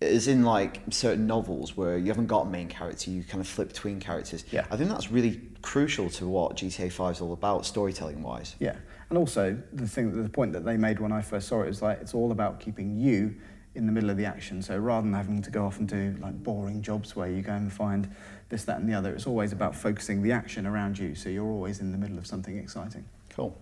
is 0.00 0.26
in 0.26 0.44
like 0.44 0.80
certain 0.88 1.26
novels 1.26 1.76
where 1.76 1.98
you 1.98 2.06
haven't 2.06 2.28
got 2.28 2.46
a 2.46 2.48
main 2.48 2.68
character, 2.68 3.10
you 3.10 3.24
kind 3.24 3.42
of 3.42 3.48
flip 3.48 3.68
between 3.68 4.00
characters. 4.00 4.44
Yeah. 4.50 4.64
I 4.70 4.76
think 4.78 4.88
that's 4.88 5.10
really 5.10 5.40
crucial 5.60 6.08
to 6.10 6.26
what 6.26 6.56
GTA 6.56 6.88
5 6.90 7.16
is 7.16 7.20
all 7.20 7.32
about, 7.34 7.66
storytelling 7.66 8.22
wise. 8.22 8.54
Yeah, 8.58 8.76
and 9.08 9.18
also 9.18 9.60
the 9.72 9.88
thing, 9.88 10.22
the 10.22 10.28
point 10.28 10.52
that 10.52 10.64
they 10.64 10.76
made 10.76 11.00
when 11.00 11.12
I 11.12 11.22
first 11.22 11.48
saw 11.48 11.62
it 11.62 11.68
is 11.68 11.82
like 11.82 12.00
it's 12.00 12.14
all 12.14 12.32
about 12.32 12.60
keeping 12.60 12.96
you 12.96 13.34
in 13.74 13.86
the 13.86 13.92
middle 13.92 14.10
of 14.10 14.16
the 14.16 14.24
action. 14.24 14.60
So 14.60 14.76
rather 14.76 15.04
than 15.04 15.14
having 15.14 15.40
to 15.42 15.50
go 15.50 15.64
off 15.64 15.78
and 15.78 15.88
do 15.88 16.16
like 16.20 16.42
boring 16.42 16.82
jobs 16.82 17.14
where 17.14 17.30
you 17.30 17.42
go 17.42 17.52
and 17.52 17.72
find 17.72 18.14
this, 18.48 18.64
that, 18.64 18.80
and 18.80 18.88
the 18.88 18.94
other, 18.94 19.12
it's 19.14 19.26
always 19.26 19.52
about 19.52 19.74
focusing 19.74 20.22
the 20.22 20.32
action 20.32 20.66
around 20.66 20.98
you. 20.98 21.14
So 21.14 21.28
you're 21.28 21.46
always 21.46 21.80
in 21.80 21.92
the 21.92 21.98
middle 21.98 22.18
of 22.18 22.26
something 22.26 22.58
exciting. 22.58 23.04
Cool. 23.30 23.56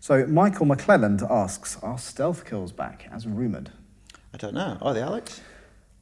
So 0.00 0.26
Michael 0.26 0.66
McClelland 0.66 1.28
asks, 1.30 1.78
are 1.82 1.98
stealth 1.98 2.44
kills 2.44 2.72
back 2.72 3.08
as 3.10 3.26
rumoured? 3.26 3.70
I 4.34 4.36
don't 4.36 4.54
know. 4.54 4.76
Are 4.82 4.92
they, 4.92 5.00
Alex? 5.00 5.40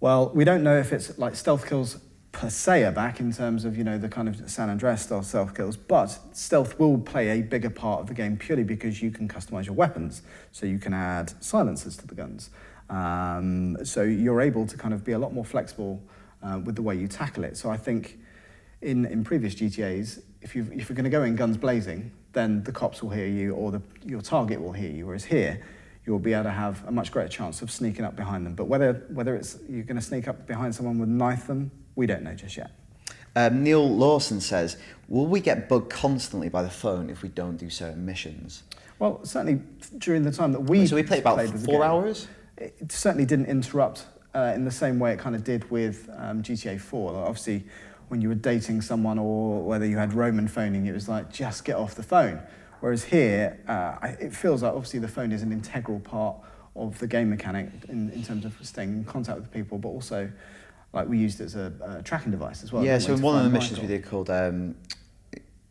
Well, 0.01 0.33
we 0.35 0.45
don't 0.45 0.65
know 0.65 0.77
if 0.79 0.93
it's 0.93 1.17
like 1.19 1.37
stealth 1.37 1.69
kills 1.69 1.99
per 2.33 2.49
se 2.49 2.91
back 2.95 3.21
in 3.21 3.33
terms 3.33 3.65
of 3.65 3.77
you 3.77 3.85
know 3.85 3.99
the 3.99 4.09
kind 4.09 4.29
of 4.29 4.51
San 4.51 4.71
Andreas 4.71 5.03
style 5.03 5.23
stealth 5.23 5.55
kills, 5.55 5.77
but 5.77 6.19
stealth 6.33 6.79
will 6.79 6.99
play 6.99 7.39
a 7.39 7.43
bigger 7.43 7.71
part 7.71 8.01
of 8.01 8.07
the 8.07 8.15
game 8.15 8.37
purely 8.37 8.65
because 8.65 9.03
you 9.03 9.11
can 9.11 9.29
customize 9.29 9.67
your 9.67 9.75
weapons, 9.75 10.23
so 10.51 10.67
you 10.67 10.79
can 10.79 10.95
add 10.95 11.33
silencers 11.43 11.97
to 11.99 12.07
the 12.07 12.15
guns. 12.15 12.51
Um, 12.91 13.85
so 13.85 14.03
you're 14.03 14.41
able 14.41 14.67
to 14.67 14.77
kind 14.77 14.93
of 14.93 15.05
be 15.05 15.13
a 15.13 15.19
lot 15.19 15.33
more 15.33 15.45
flexible 15.45 16.03
uh, 16.43 16.61
with 16.65 16.77
the 16.77 16.83
way 16.83 16.97
you 16.97 17.09
tackle 17.09 17.45
it. 17.45 17.57
So 17.57 17.71
I 17.71 17.77
think 17.77 18.19
in, 18.81 19.07
in 19.07 19.25
previous 19.25 19.55
GTAs, 19.55 20.23
if, 20.43 20.55
you 20.55 20.67
if 20.73 20.89
you're 20.89 20.97
going 20.97 21.05
to 21.05 21.11
go 21.11 21.23
in 21.23 21.37
guns 21.37 21.57
blazing, 21.57 22.13
then 22.33 22.63
the 22.65 22.73
cops 22.73 23.03
will 23.03 23.11
hear 23.11 23.27
you 23.27 23.55
or 23.55 23.71
the, 23.71 23.83
your 24.05 24.21
target 24.21 24.61
will 24.61 24.73
hear 24.73 24.91
you. 24.91 25.07
Whereas 25.07 25.25
here, 25.25 25.63
you'll 26.05 26.19
be 26.19 26.33
able 26.33 26.45
to 26.45 26.51
have 26.51 26.87
a 26.89 26.91
much 26.91 27.13
greater 27.13 27.29
chance 27.29 27.63
of 27.63 27.71
sneaking 27.71 28.05
up 28.05 28.17
behind 28.17 28.45
them. 28.45 28.55
But 28.55 28.65
whether, 28.65 29.05
whether 29.11 29.37
it's 29.37 29.59
you're 29.69 29.85
going 29.85 29.97
to 29.97 30.03
sneak 30.03 30.27
up 30.27 30.47
behind 30.47 30.75
someone 30.75 30.99
with 30.99 31.09
knife 31.09 31.47
them, 31.47 31.71
we 31.97 32.07
don't 32.07 32.23
know 32.23 32.35
just 32.35 32.57
yet. 32.57 32.71
Um, 33.35 33.63
Neil 33.63 33.89
Lawson 33.89 34.41
says, 34.41 34.77
Will 35.09 35.27
we 35.27 35.41
get 35.41 35.69
bugged 35.69 35.91
constantly 35.91 36.49
by 36.49 36.63
the 36.63 36.71
phone 36.71 37.11
if 37.11 37.23
we 37.23 37.29
don't 37.29 37.57
do 37.57 37.71
certain 37.71 38.05
missions? 38.05 38.63
Well, 38.99 39.25
certainly 39.25 39.63
during 39.99 40.23
the 40.23 40.31
time 40.31 40.53
that 40.53 40.61
we 40.61 40.87
so 40.87 40.97
we 40.97 41.03
played 41.03 41.21
about 41.21 41.37
played 41.37 41.51
four 41.51 41.81
game, 41.81 41.83
hours? 41.83 42.29
It 42.57 42.93
certainly 42.93 43.27
didn't 43.27 43.47
interrupt 43.47 44.07
uh, 44.35 44.53
in 44.55 44.65
the 44.65 44.71
same 44.71 44.99
way 44.99 45.13
it 45.13 45.19
kind 45.19 45.35
of 45.35 45.45
did 45.45 45.71
with 45.71 46.09
um, 46.17 46.43
GTA 46.43 46.81
4. 46.81 47.13
Like, 47.13 47.29
obviously, 47.29 47.65
when 48.09 48.21
you 48.21 48.29
were 48.29 48.35
dating 48.35 48.83
someone 48.83 49.19
or 49.19 49.63
whether 49.63 49.87
you 49.87 49.97
had 49.97 50.15
Roman 50.15 50.49
phoning, 50.49 50.87
it 50.87 50.93
was 50.93 51.09
like, 51.09 51.33
just 51.33 51.65
get 51.65 51.77
off 51.77 51.95
the 51.95 52.03
phone. 52.03 52.41
Whereas 52.81 53.05
here, 53.05 53.61
uh, 53.69 54.15
it 54.21 54.35
feels 54.35 54.63
like 54.63 54.73
obviously 54.73 55.01
the 55.01 55.09
phone 55.09 55.33
is 55.33 55.43
an 55.43 55.53
integral 55.53 56.01
part 56.01 56.37
of 56.75 56.99
the 56.99 57.07
game 57.07 57.31
mechanic 57.31 57.69
in, 57.89 58.11
in 58.11 58.23
terms 58.23 58.45
of 58.45 58.55
staying 58.63 58.91
in 58.91 59.05
contact 59.05 59.39
with 59.39 59.53
people, 59.53 59.79
but 59.79 59.89
also 59.89 60.31
like 60.93 61.09
we 61.09 61.19
used 61.19 61.41
it 61.41 61.45
as 61.45 61.55
a, 61.57 61.73
a 61.99 62.03
tracking 62.03 62.31
device 62.31 62.63
as 62.63 62.73
well. 62.73 62.85
yeah, 62.85 62.99
so 62.99 63.15
in 63.15 63.23
one 63.23 63.37
of 63.39 63.45
the 63.45 63.51
missions 63.51 63.81
we 63.81 63.87
did 63.87 64.05
called 64.05 64.29
um, 64.31 64.75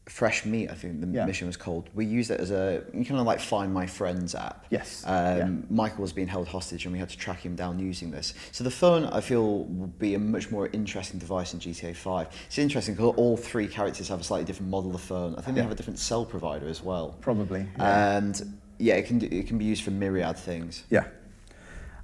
Fresh 0.07 0.45
Meat, 0.45 0.69
I 0.69 0.73
think 0.73 0.99
the 0.99 1.07
Yeah. 1.07 1.25
mission 1.25 1.47
was 1.47 1.55
called, 1.55 1.89
we 1.93 2.05
used 2.05 2.31
it 2.31 2.39
as 2.41 2.51
a 2.51 2.83
you 2.93 3.05
kind 3.05 3.19
of 3.19 3.25
like 3.25 3.39
Find 3.39 3.73
My 3.73 3.85
Friends 3.85 4.35
app. 4.35 4.65
Yes, 4.69 5.03
Um, 5.05 5.37
yeah. 5.37 5.49
Michael 5.69 6.01
was 6.01 6.11
being 6.11 6.27
held 6.27 6.47
hostage 6.47 6.85
and 6.85 6.91
we 6.91 6.99
had 6.99 7.07
to 7.09 7.17
track 7.17 7.39
him 7.39 7.55
down 7.55 7.79
using 7.79 8.11
this. 8.11 8.33
So 8.51 8.63
the 8.63 8.71
phone, 8.71 9.05
I 9.05 9.21
feel, 9.21 9.59
will 9.65 9.87
be 9.99 10.15
a 10.15 10.19
much 10.19 10.51
more 10.51 10.67
interesting 10.73 11.19
device 11.19 11.53
in 11.53 11.59
GTA 11.59 11.95
5. 11.95 12.27
It's 12.47 12.57
interesting 12.57 12.95
because 12.95 13.13
all 13.15 13.37
three 13.37 13.67
characters 13.67 14.09
have 14.09 14.19
a 14.19 14.23
slightly 14.23 14.45
different 14.45 14.69
model 14.71 14.93
of 14.95 15.01
phone. 15.01 15.35
I 15.37 15.41
think 15.41 15.55
they 15.55 15.61
have 15.61 15.71
a 15.71 15.75
different 15.75 15.99
cell 15.99 16.25
provider 16.25 16.67
as 16.67 16.81
well. 16.83 17.15
Probably. 17.21 17.65
yeah. 17.77 18.17
And 18.17 18.57
yeah, 18.79 18.95
it 18.95 19.05
can, 19.05 19.21
it 19.23 19.47
can 19.47 19.57
be 19.59 19.65
used 19.65 19.83
for 19.83 19.91
myriad 19.91 20.35
things. 20.37 20.83
Yeah. 20.89 21.05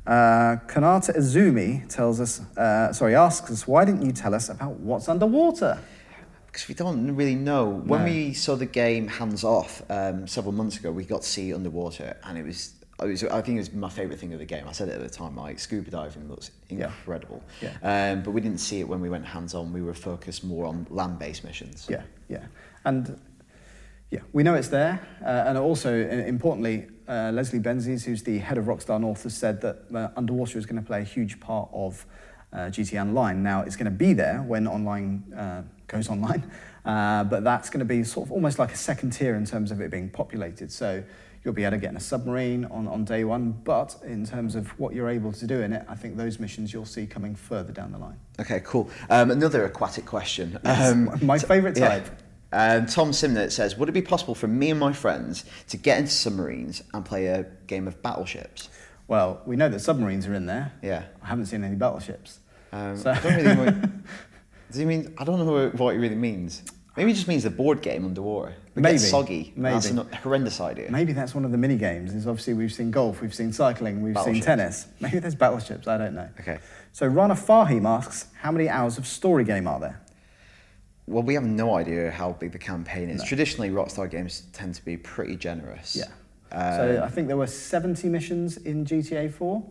Uh, 0.07 0.55
Kanata 0.67 1.13
Izumi 1.17 1.85
tells 1.89 2.21
us, 2.21 2.39
uh, 2.57 2.93
sorry, 2.93 3.13
asks 3.15 3.51
us, 3.51 3.67
why 3.67 3.83
didn't 3.83 4.05
you 4.05 4.13
tell 4.13 4.33
us 4.33 4.47
about 4.47 4.79
what's 4.79 5.09
underwater? 5.09 5.77
Because 6.45 6.67
we 6.69 6.75
don't 6.75 7.13
really 7.15 7.35
know. 7.35 7.65
When 7.67 7.99
No. 7.99 8.05
we 8.05 8.33
saw 8.33 8.55
the 8.55 8.65
game 8.65 9.09
Hands 9.09 9.43
Off 9.43 9.83
um, 9.91 10.25
several 10.25 10.53
months 10.53 10.77
ago, 10.77 10.91
we 10.93 11.03
got 11.03 11.23
to 11.23 11.27
see 11.27 11.53
underwater, 11.53 12.15
and 12.23 12.37
it 12.37 12.45
was, 12.45 12.73
it 13.03 13.05
was. 13.05 13.23
I 13.25 13.41
think 13.41 13.57
it 13.57 13.59
was 13.59 13.73
my 13.73 13.89
favourite 13.89 14.17
thing 14.19 14.31
of 14.33 14.39
the 14.39 14.45
game. 14.45 14.65
I 14.65 14.71
said 14.71 14.87
it 14.87 14.93
at 14.95 15.01
the 15.01 15.09
time. 15.09 15.35
Like 15.35 15.59
scuba 15.59 15.91
diving 15.91 16.29
looks 16.29 16.51
Yeah. 16.69 16.85
incredible. 16.85 17.43
Yeah. 17.61 17.73
Um, 18.13 18.23
but 18.23 18.31
we 18.31 18.39
didn't 18.41 18.59
see 18.59 18.79
it 18.79 18.87
when 18.87 19.01
we 19.01 19.09
went 19.09 19.25
hands 19.25 19.53
on. 19.53 19.73
We 19.73 19.81
were 19.81 19.93
focused 19.93 20.43
more 20.45 20.65
on 20.65 20.87
land-based 20.89 21.43
missions. 21.43 21.85
Yeah, 21.89 22.03
yeah. 22.29 22.45
And 22.85 23.19
Yeah, 24.09 24.21
we 24.31 24.43
know 24.43 24.53
it's 24.53 24.69
there, 24.69 25.05
uh, 25.21 25.43
and 25.47 25.57
also 25.57 25.91
uh, 25.91 26.25
importantly, 26.25 26.87
uh, 27.09 27.31
Leslie 27.33 27.59
Benzies, 27.59 28.05
who's 28.05 28.23
the 28.23 28.37
head 28.37 28.57
of 28.57 28.65
Rockstar 28.65 29.01
North, 29.01 29.23
has 29.23 29.35
said 29.35 29.59
that 29.61 29.83
uh, 29.93 30.09
underwater 30.15 30.57
is 30.57 30.65
going 30.65 30.81
to 30.81 30.85
play 30.85 31.01
a 31.01 31.05
huge 31.05 31.39
part 31.41 31.69
of 31.73 32.05
uh, 32.53 32.57
GTA 32.67 33.01
Online. 33.01 33.43
Now, 33.43 33.61
it's 33.63 33.75
going 33.75 33.85
to 33.85 33.91
be 33.91 34.13
there 34.13 34.41
when 34.43 34.67
online 34.67 35.33
uh, 35.35 35.63
goes 35.87 36.09
online, 36.09 36.49
uh, 36.85 37.25
but 37.25 37.43
that's 37.43 37.69
going 37.69 37.79
to 37.79 37.85
be 37.85 38.03
sort 38.05 38.27
of 38.27 38.31
almost 38.31 38.59
like 38.59 38.71
a 38.71 38.77
second 38.77 39.11
tier 39.11 39.35
in 39.35 39.45
terms 39.45 39.71
of 39.71 39.81
it 39.81 39.91
being 39.91 40.09
populated. 40.09 40.71
So 40.71 41.03
you'll 41.43 41.53
be 41.53 41.63
able 41.63 41.71
to 41.71 41.77
get 41.77 41.91
in 41.91 41.97
a 41.97 42.01
submarine 42.01 42.65
on, 42.65 42.87
on 42.87 43.03
day 43.03 43.25
one, 43.25 43.51
but 43.51 43.95
in 44.05 44.25
terms 44.25 44.55
of 44.55 44.67
what 44.79 44.93
you're 44.93 45.09
able 45.09 45.33
to 45.33 45.47
do 45.47 45.61
in 45.61 45.73
it, 45.73 45.85
I 45.87 45.95
think 45.95 46.17
those 46.17 46.39
missions 46.39 46.73
you'll 46.73 46.85
see 46.85 47.05
coming 47.05 47.35
further 47.35 47.73
down 47.73 47.91
the 47.91 47.97
line. 47.97 48.19
Okay, 48.39 48.61
cool. 48.63 48.89
Um, 49.09 49.31
another 49.31 49.65
aquatic 49.65 50.05
question. 50.05 50.57
Yes, 50.63 50.91
Um, 50.91 51.19
my 51.21 51.39
favourite 51.39 51.77
yeah. 51.77 52.03
Um, 52.51 52.85
Tom 52.85 53.11
Simnett 53.11 53.51
says, 53.51 53.77
would 53.77 53.89
it 53.89 53.93
be 53.93 54.01
possible 54.01 54.33
for 54.35 54.47
me 54.47 54.69
and 54.71 54.79
my 54.79 54.93
friends 54.93 55.43
to 55.67 55.77
get 55.77 55.97
into 55.99 56.11
submarines 56.11 56.81
and 56.93 57.03
play 57.03 57.27
a 57.27 57.43
game 57.67 57.87
of 57.87 58.01
battleships? 58.01 58.69
Well, 59.07 59.41
we 59.45 59.55
know 59.55 59.69
that 59.69 59.79
submarines 59.79 60.27
are 60.27 60.33
in 60.33 60.45
there. 60.45 60.73
Yeah. 60.81 61.03
I 61.21 61.27
haven't 61.27 61.47
seen 61.47 61.63
any 61.63 61.75
battleships. 61.75 62.39
Um, 62.71 62.97
So- 62.97 63.11
I 63.11 63.19
don't 63.19 63.35
really 63.35 63.55
know 63.55 63.63
what, 63.65 63.75
does 64.69 64.77
he 64.77 64.85
mean? 64.85 65.13
I 65.17 65.23
don't 65.23 65.39
know 65.39 65.69
what 65.75 65.95
it 65.95 65.97
really 65.97 66.15
means. 66.15 66.63
Maybe 66.97 67.11
it 67.11 67.13
just 67.13 67.27
means 67.27 67.43
the 67.43 67.51
board 67.51 67.83
game 67.83 68.05
underwater. 68.05 68.49
It 68.75 68.81
Maybe, 68.81 68.93
gets 68.95 69.07
soggy. 69.09 69.53
Maybe 69.55 69.73
That's 69.75 69.91
a 69.91 70.15
horrendous 70.17 70.59
idea. 70.59 70.89
Maybe 70.89 71.13
that's 71.13 71.35
one 71.35 71.45
of 71.45 71.51
the 71.51 71.57
mini 71.57 71.77
games. 71.77 72.13
Is 72.15 72.25
obviously 72.25 72.55
we've 72.55 72.73
seen 72.73 72.89
golf, 72.89 73.21
we've 73.21 73.35
seen 73.35 73.53
cycling, 73.53 74.01
we've 74.01 74.17
seen 74.17 74.41
tennis. 74.41 74.87
Maybe 74.99 75.19
there's 75.19 75.35
battleships. 75.35 75.87
I 75.87 75.99
don't 75.99 76.15
know. 76.15 76.27
Okay. 76.39 76.57
So 76.93 77.05
Rana 77.05 77.35
Fahim 77.35 77.85
asks, 77.85 78.25
how 78.41 78.51
many 78.51 78.67
hours 78.67 78.97
of 78.97 79.05
story 79.05 79.43
game 79.43 79.67
are 79.67 79.79
there? 79.79 80.01
Well, 81.07 81.23
we 81.23 81.33
have 81.35 81.45
no 81.45 81.75
idea 81.75 82.11
how 82.11 82.33
big 82.33 82.51
the 82.51 82.57
campaign 82.59 83.09
is. 83.09 83.23
Traditionally, 83.23 83.69
Rockstar 83.69 84.09
games 84.11 84.43
tend 84.51 84.75
to 84.75 84.83
be 84.83 84.97
pretty 84.97 85.37
generous. 85.37 85.95
Yeah. 85.95 86.05
Um, 86.51 86.75
so 86.75 87.01
I 87.03 87.09
think 87.09 87.27
there 87.27 87.37
were 87.37 87.47
70 87.47 88.09
missions 88.09 88.57
in 88.57 88.85
GTA 88.85 89.31
4. 89.31 89.63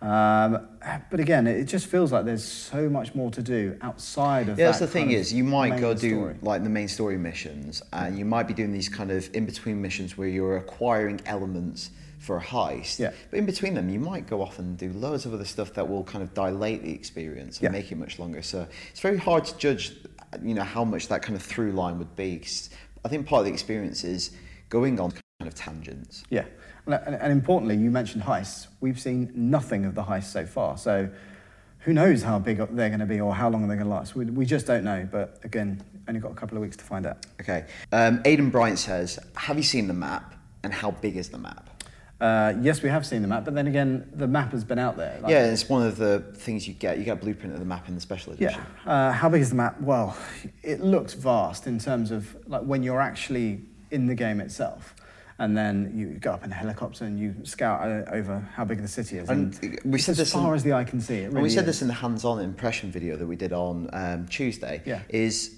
Um, 0.00 0.66
but 1.10 1.20
again, 1.20 1.46
it 1.46 1.64
just 1.64 1.86
feels 1.86 2.10
like 2.12 2.24
there's 2.24 2.42
so 2.44 2.88
much 2.88 3.14
more 3.14 3.30
to 3.32 3.42
do 3.42 3.76
outside 3.82 4.48
of 4.48 4.58
Yeah, 4.58 4.66
that's 4.66 4.78
the 4.78 4.86
thing 4.86 5.10
is, 5.10 5.30
you 5.30 5.44
might 5.44 5.78
go 5.78 5.92
do 5.92 6.08
story. 6.16 6.36
like 6.40 6.62
the 6.62 6.70
main 6.70 6.88
story 6.88 7.18
missions, 7.18 7.82
and 7.92 8.18
you 8.18 8.24
might 8.24 8.48
be 8.48 8.54
doing 8.54 8.72
these 8.72 8.88
kind 8.88 9.10
of 9.10 9.28
in 9.34 9.44
between 9.44 9.82
missions 9.82 10.16
where 10.16 10.28
you're 10.28 10.56
acquiring 10.56 11.20
elements 11.26 11.90
for 12.18 12.38
a 12.38 12.40
heist. 12.42 12.98
Yeah. 12.98 13.12
But 13.30 13.38
in 13.40 13.46
between 13.46 13.74
them, 13.74 13.90
you 13.90 13.98
might 14.00 14.26
go 14.26 14.40
off 14.42 14.58
and 14.58 14.76
do 14.78 14.90
loads 14.92 15.26
of 15.26 15.34
other 15.34 15.44
stuff 15.44 15.74
that 15.74 15.86
will 15.88 16.04
kind 16.04 16.22
of 16.22 16.32
dilate 16.32 16.82
the 16.82 16.92
experience 16.92 17.58
and 17.58 17.64
Yeah. 17.64 17.70
make 17.70 17.92
it 17.92 17.96
much 17.96 18.18
longer. 18.18 18.40
So 18.40 18.66
it's 18.90 19.00
very 19.00 19.16
hard 19.18 19.44
to 19.46 19.56
judge, 19.58 19.94
you 20.42 20.54
know, 20.54 20.62
how 20.64 20.84
much 20.84 21.08
that 21.08 21.22
kind 21.22 21.36
of 21.36 21.42
through 21.42 21.72
line 21.72 21.98
would 21.98 22.14
be. 22.16 22.38
'cause 22.38 22.70
I 23.04 23.08
think 23.08 23.26
part 23.26 23.40
of 23.40 23.46
the 23.46 23.52
experience 23.52 24.04
is 24.04 24.30
going 24.68 25.00
on 25.00 25.10
kind 25.10 25.48
of 25.48 25.54
tangents. 25.54 26.22
Yeah, 26.30 26.44
and, 26.86 26.94
and, 26.94 27.14
and 27.14 27.32
importantly, 27.32 27.76
you 27.76 27.90
mentioned 27.90 28.24
heists. 28.24 28.66
We've 28.80 29.00
seen 29.00 29.32
nothing 29.34 29.84
of 29.84 29.94
the 29.94 30.02
heists 30.04 30.24
so 30.32 30.46
far, 30.46 30.76
so 30.78 31.08
who 31.80 31.92
knows 31.94 32.22
how 32.22 32.38
big 32.38 32.58
they're 32.58 32.90
going 32.90 33.00
to 33.00 33.06
be 33.06 33.20
or 33.20 33.34
how 33.34 33.48
long 33.48 33.66
they're 33.66 33.76
going 33.76 33.88
to 33.88 33.94
last. 33.94 34.14
We, 34.14 34.26
we 34.26 34.44
just 34.44 34.66
don't 34.66 34.84
know. 34.84 35.08
But 35.10 35.40
again, 35.44 35.82
only 36.06 36.20
got 36.20 36.32
a 36.32 36.34
couple 36.34 36.58
of 36.58 36.62
weeks 36.62 36.76
to 36.76 36.84
find 36.84 37.06
out. 37.06 37.24
Okay. 37.40 37.64
Um, 37.90 38.20
Aidan 38.26 38.50
Bryant 38.50 38.78
says, 38.78 39.18
"Have 39.34 39.56
you 39.56 39.62
seen 39.62 39.86
the 39.88 39.94
map? 39.94 40.34
And 40.62 40.74
how 40.74 40.90
big 40.90 41.16
is 41.16 41.30
the 41.30 41.38
map?" 41.38 41.69
Uh, 42.20 42.52
yes, 42.60 42.82
we 42.82 42.88
have 42.90 43.06
seen 43.06 43.22
the 43.22 43.28
map, 43.28 43.44
but 43.44 43.54
then 43.54 43.66
again, 43.66 44.08
the 44.14 44.26
map 44.26 44.52
has 44.52 44.62
been 44.62 44.78
out 44.78 44.96
there. 44.96 45.18
Like- 45.22 45.30
yeah, 45.30 45.46
it's 45.46 45.68
one 45.68 45.86
of 45.86 45.96
the 45.96 46.20
things 46.34 46.68
you 46.68 46.74
get. 46.74 46.98
You 46.98 47.04
get 47.04 47.12
a 47.18 47.20
blueprint 47.20 47.54
of 47.54 47.60
the 47.60 47.64
map 47.66 47.88
in 47.88 47.94
the 47.94 48.00
special 48.00 48.32
edition. 48.34 48.60
Yeah. 48.86 48.92
Uh, 48.92 49.12
how 49.12 49.28
big 49.30 49.40
is 49.40 49.48
the 49.50 49.56
map? 49.56 49.80
Well, 49.80 50.16
it 50.62 50.80
looks 50.80 51.14
vast 51.14 51.66
in 51.66 51.78
terms 51.78 52.10
of 52.10 52.36
like 52.46 52.62
when 52.62 52.82
you're 52.82 53.00
actually 53.00 53.62
in 53.90 54.06
the 54.06 54.14
game 54.14 54.40
itself, 54.40 54.94
and 55.38 55.56
then 55.56 55.92
you 55.96 56.08
go 56.18 56.32
up 56.32 56.44
in 56.44 56.52
a 56.52 56.54
helicopter 56.54 57.06
and 57.06 57.18
you 57.18 57.34
scout 57.44 57.80
uh, 57.80 58.10
over 58.12 58.46
how 58.54 58.64
big 58.66 58.82
the 58.82 58.88
city 58.88 59.16
is. 59.16 59.30
And 59.30 59.58
we 59.84 59.94
it's 59.94 60.04
said 60.04 60.12
as 60.12 60.18
this 60.18 60.34
in- 60.34 60.40
far 60.40 60.54
as 60.54 60.62
the 60.62 60.74
eye 60.74 60.84
can 60.84 61.00
see. 61.00 61.24
Really 61.24 61.40
we 61.42 61.48
said 61.48 61.60
is. 61.60 61.66
this 61.66 61.82
in 61.82 61.88
the 61.88 61.94
hands-on 61.94 62.40
impression 62.40 62.90
video 62.90 63.16
that 63.16 63.26
we 63.26 63.36
did 63.36 63.54
on 63.54 63.88
um, 63.94 64.28
Tuesday. 64.28 64.82
Yeah. 64.84 65.00
Is 65.08 65.56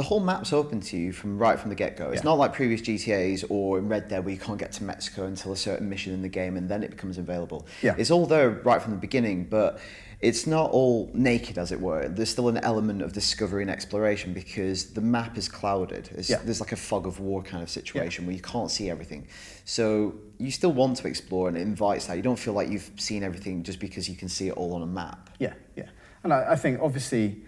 the 0.00 0.04
whole 0.04 0.18
map's 0.20 0.54
open 0.54 0.80
to 0.80 0.96
you 0.96 1.12
from 1.12 1.36
right 1.36 1.58
from 1.60 1.68
the 1.68 1.74
get-go. 1.74 2.08
It's 2.08 2.22
Yeah. 2.22 2.30
not 2.30 2.38
like 2.38 2.54
previous 2.54 2.80
GTA's 2.80 3.44
or 3.50 3.76
in 3.76 3.86
Red 3.86 4.08
Dead 4.08 4.24
where 4.24 4.32
you 4.32 4.40
can't 4.40 4.58
get 4.58 4.72
to 4.72 4.82
Mexico 4.84 5.26
until 5.26 5.52
a 5.52 5.56
certain 5.58 5.90
mission 5.90 6.14
in 6.14 6.22
the 6.22 6.28
game 6.30 6.56
and 6.56 6.70
then 6.70 6.82
it 6.82 6.88
becomes 6.90 7.18
available. 7.18 7.66
Yeah. 7.82 7.96
It's 7.98 8.10
all 8.10 8.24
there 8.24 8.48
right 8.48 8.80
from 8.80 8.92
the 8.92 8.98
beginning, 8.98 9.44
but 9.50 9.78
it's 10.22 10.46
not 10.46 10.70
all 10.70 11.10
naked, 11.12 11.58
as 11.58 11.70
it 11.70 11.82
were. 11.82 12.08
There's 12.08 12.30
still 12.30 12.48
an 12.48 12.56
element 12.56 13.02
of 13.02 13.12
discovery 13.12 13.60
and 13.60 13.70
exploration 13.70 14.32
because 14.32 14.94
the 14.94 15.02
map 15.02 15.36
is 15.36 15.50
clouded. 15.50 16.08
Yeah. 16.26 16.38
There's 16.42 16.60
like 16.60 16.72
a 16.72 16.76
fog 16.76 17.06
of 17.06 17.20
war 17.20 17.42
kind 17.42 17.62
of 17.62 17.68
situation 17.68 18.24
where 18.24 18.34
you 18.34 18.40
can't 18.40 18.70
see 18.70 18.88
everything. 18.88 19.28
So 19.66 20.14
you 20.38 20.50
still 20.50 20.72
want 20.72 20.96
to 20.96 21.08
explore 21.08 21.48
and 21.48 21.58
it 21.58 21.60
invites 21.60 22.06
that. 22.06 22.16
You 22.16 22.22
don't 22.22 22.38
feel 22.38 22.54
like 22.54 22.70
you've 22.70 22.90
seen 22.96 23.22
everything 23.22 23.64
just 23.64 23.78
because 23.78 24.08
you 24.08 24.16
can 24.16 24.30
see 24.30 24.48
it 24.48 24.52
all 24.52 24.72
on 24.72 24.80
a 24.80 24.86
map. 24.86 25.28
Yeah, 25.38 25.52
yeah. 25.76 25.90
And 26.24 26.32
I, 26.32 26.52
I 26.52 26.56
think 26.56 26.80
obviously 26.80 27.42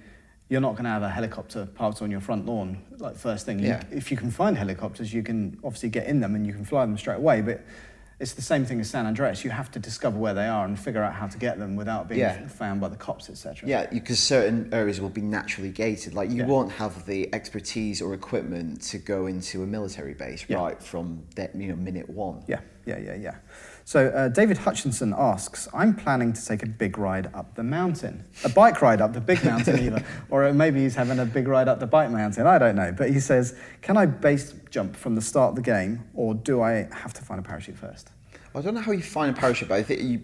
you're 0.52 0.60
not 0.60 0.72
going 0.72 0.84
to 0.84 0.90
have 0.90 1.02
a 1.02 1.08
helicopter 1.08 1.64
parked 1.64 2.02
on 2.02 2.10
your 2.10 2.20
front 2.20 2.44
lawn 2.44 2.76
like 2.98 3.16
first 3.16 3.46
thing. 3.46 3.58
You, 3.58 3.68
Yeah. 3.68 3.82
If 3.90 4.10
you 4.10 4.18
can 4.18 4.30
find 4.30 4.54
helicopters, 4.58 5.12
you 5.12 5.22
can 5.22 5.58
obviously 5.64 5.88
get 5.88 6.06
in 6.06 6.20
them 6.20 6.34
and 6.34 6.46
you 6.46 6.52
can 6.52 6.62
fly 6.66 6.84
them 6.84 6.98
straight 6.98 7.16
away. 7.16 7.40
But 7.40 7.64
it's 8.20 8.34
the 8.34 8.42
same 8.42 8.66
thing 8.66 8.78
as 8.78 8.90
San 8.90 9.06
Andreas. 9.06 9.44
You 9.44 9.50
have 9.50 9.70
to 9.70 9.78
discover 9.78 10.18
where 10.18 10.34
they 10.34 10.46
are 10.46 10.66
and 10.66 10.78
figure 10.78 11.02
out 11.02 11.14
how 11.14 11.26
to 11.26 11.38
get 11.38 11.58
them 11.58 11.74
without 11.74 12.06
being 12.06 12.20
Yeah. 12.20 12.46
found 12.48 12.82
by 12.82 12.88
the 12.88 12.96
cops, 12.96 13.30
etc. 13.30 13.66
Yeah, 13.66 13.86
because 13.90 14.18
certain 14.18 14.68
areas 14.74 15.00
will 15.00 15.08
be 15.08 15.22
naturally 15.22 15.70
gated. 15.70 16.12
Like 16.12 16.28
you 16.30 16.42
Yeah. 16.42 16.46
won't 16.46 16.72
have 16.72 17.06
the 17.06 17.34
expertise 17.34 18.02
or 18.02 18.12
equipment 18.12 18.82
to 18.90 18.98
go 18.98 19.26
into 19.28 19.62
a 19.62 19.66
military 19.66 20.12
base 20.12 20.44
Yeah. 20.46 20.58
right 20.58 20.82
from 20.82 21.22
that 21.36 21.56
you 21.56 21.68
know 21.68 21.76
minute 21.76 22.10
one. 22.10 22.42
Yeah, 22.46 22.60
yeah, 22.84 22.98
yeah, 22.98 23.14
yeah. 23.14 23.36
So 23.84 24.08
uh, 24.08 24.28
David 24.28 24.58
Hutchinson 24.58 25.14
asks, 25.16 25.68
I'm 25.74 25.94
planning 25.94 26.32
to 26.32 26.46
take 26.46 26.62
a 26.62 26.66
big 26.66 26.98
ride 26.98 27.30
up 27.34 27.54
the 27.56 27.62
mountain. 27.64 28.24
A 28.44 28.48
bike 28.48 28.80
ride 28.80 29.00
up 29.00 29.12
the 29.12 29.20
big 29.20 29.44
mountain 29.44 29.78
either. 29.80 30.04
Or 30.30 30.52
maybe 30.52 30.80
he's 30.80 30.94
having 30.94 31.18
a 31.18 31.24
big 31.26 31.48
ride 31.48 31.68
up 31.68 31.80
the 31.80 31.86
bike 31.86 32.10
mountain. 32.10 32.46
I 32.46 32.58
don't 32.58 32.76
know. 32.76 32.92
But 32.96 33.10
he 33.10 33.20
says, 33.20 33.56
can 33.82 33.96
I 33.96 34.06
base 34.06 34.54
jump 34.70 34.96
from 34.96 35.14
the 35.14 35.20
start 35.20 35.50
of 35.50 35.56
the 35.56 35.62
game 35.62 36.04
or 36.14 36.34
do 36.34 36.62
I 36.62 36.88
have 36.92 37.12
to 37.14 37.22
find 37.22 37.38
a 37.38 37.42
parachute 37.42 37.76
first? 37.76 38.10
I 38.54 38.60
don't 38.60 38.74
know 38.74 38.80
how 38.82 38.92
you 38.92 39.02
find 39.02 39.36
a 39.36 39.38
parachute, 39.38 39.68
but 39.68 39.76
I 39.76 39.82
think 39.82 40.02
you 40.02 40.20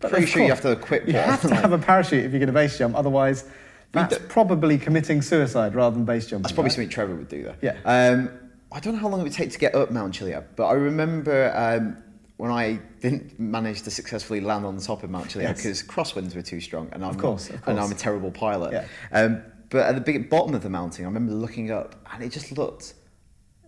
pretty 0.00 0.26
sure 0.26 0.42
you 0.42 0.48
have 0.50 0.60
to 0.62 0.70
equip 0.72 1.06
You 1.06 1.14
one. 1.14 1.24
have 1.24 1.40
to 1.42 1.54
have 1.54 1.72
a 1.72 1.78
parachute 1.78 2.24
if 2.24 2.30
you're 2.32 2.38
going 2.38 2.46
to 2.46 2.52
base 2.52 2.78
jump. 2.78 2.94
Otherwise, 2.96 3.44
that's 3.92 4.18
probably 4.28 4.78
committing 4.78 5.20
suicide 5.20 5.74
rather 5.74 5.94
than 5.96 6.04
base 6.04 6.26
jumping. 6.26 6.42
That's 6.44 6.52
probably 6.52 6.68
right? 6.68 6.74
something 6.74 6.88
Trevor 6.88 7.14
would 7.16 7.28
do. 7.28 7.42
Though. 7.42 7.54
Yeah. 7.60 7.76
Um, 7.84 8.30
I 8.70 8.80
don't 8.80 8.94
know 8.94 9.00
how 9.00 9.08
long 9.08 9.20
it 9.20 9.24
would 9.24 9.32
take 9.32 9.50
to 9.50 9.58
get 9.58 9.74
up 9.74 9.90
Mount 9.90 10.14
Chiliad, 10.14 10.44
but 10.56 10.66
I 10.66 10.72
remember 10.74 11.52
um, 11.54 11.96
when 12.36 12.50
I 12.50 12.80
didn't 13.00 13.38
manage 13.38 13.82
to 13.82 13.90
successfully 13.90 14.40
land 14.40 14.64
on 14.64 14.76
the 14.76 14.82
top 14.82 15.02
of 15.04 15.10
Mount 15.10 15.28
Chiliad 15.28 15.42
Yes. 15.50 15.62
because 15.62 15.82
crosswinds 15.82 16.34
were 16.34 16.42
too 16.42 16.60
strong, 16.60 16.88
and 16.92 17.04
I'm 17.04 17.14
course, 17.18 17.50
not, 17.50 17.60
of 17.62 17.68
and. 17.68 17.80
I'm 17.80 17.92
a 17.92 17.94
terrible 17.94 18.30
pilot. 18.30 18.72
Yeah. 18.72 18.86
Um, 19.12 19.42
but 19.70 19.86
at 19.86 19.94
the 19.94 20.00
big, 20.00 20.28
bottom 20.28 20.54
of 20.54 20.62
the 20.62 20.70
mountain, 20.70 21.04
I 21.04 21.08
remember 21.08 21.32
looking 21.32 21.70
up, 21.70 21.94
and 22.12 22.22
it 22.22 22.30
just 22.32 22.52
looked 22.52 22.94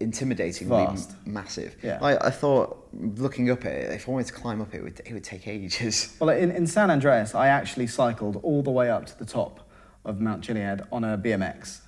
intimidatingly 0.01 0.67
Vast. 0.69 1.15
massive. 1.27 1.77
Yeah. 1.83 1.99
I, 2.03 2.27
I 2.27 2.31
thought 2.31 2.89
looking 2.93 3.51
up 3.51 3.65
at 3.65 3.73
it, 3.73 3.93
if 3.93 4.09
I 4.09 4.13
wanted 4.13 4.27
to 4.29 4.33
climb 4.33 4.61
up 4.61 4.75
it, 4.75 4.79
it 4.79 4.83
would, 4.83 5.01
it 5.07 5.13
would 5.13 5.25
take 5.25 5.47
ages. 5.47 6.15
Well, 6.21 6.31
in, 6.31 6.51
in 6.51 6.67
San 6.67 6.91
Andreas, 6.91 7.35
I 7.35 7.49
actually 7.49 7.87
cycled 7.87 8.41
all 8.43 8.63
the 8.63 8.71
way 8.71 8.91
up 8.91 9.07
to 9.07 9.19
the 9.19 9.25
top 9.25 9.69
of 10.05 10.21
Mount 10.21 10.43
Chiliad 10.45 10.87
on 10.93 11.05
a 11.05 11.17
BMX. 11.17 11.81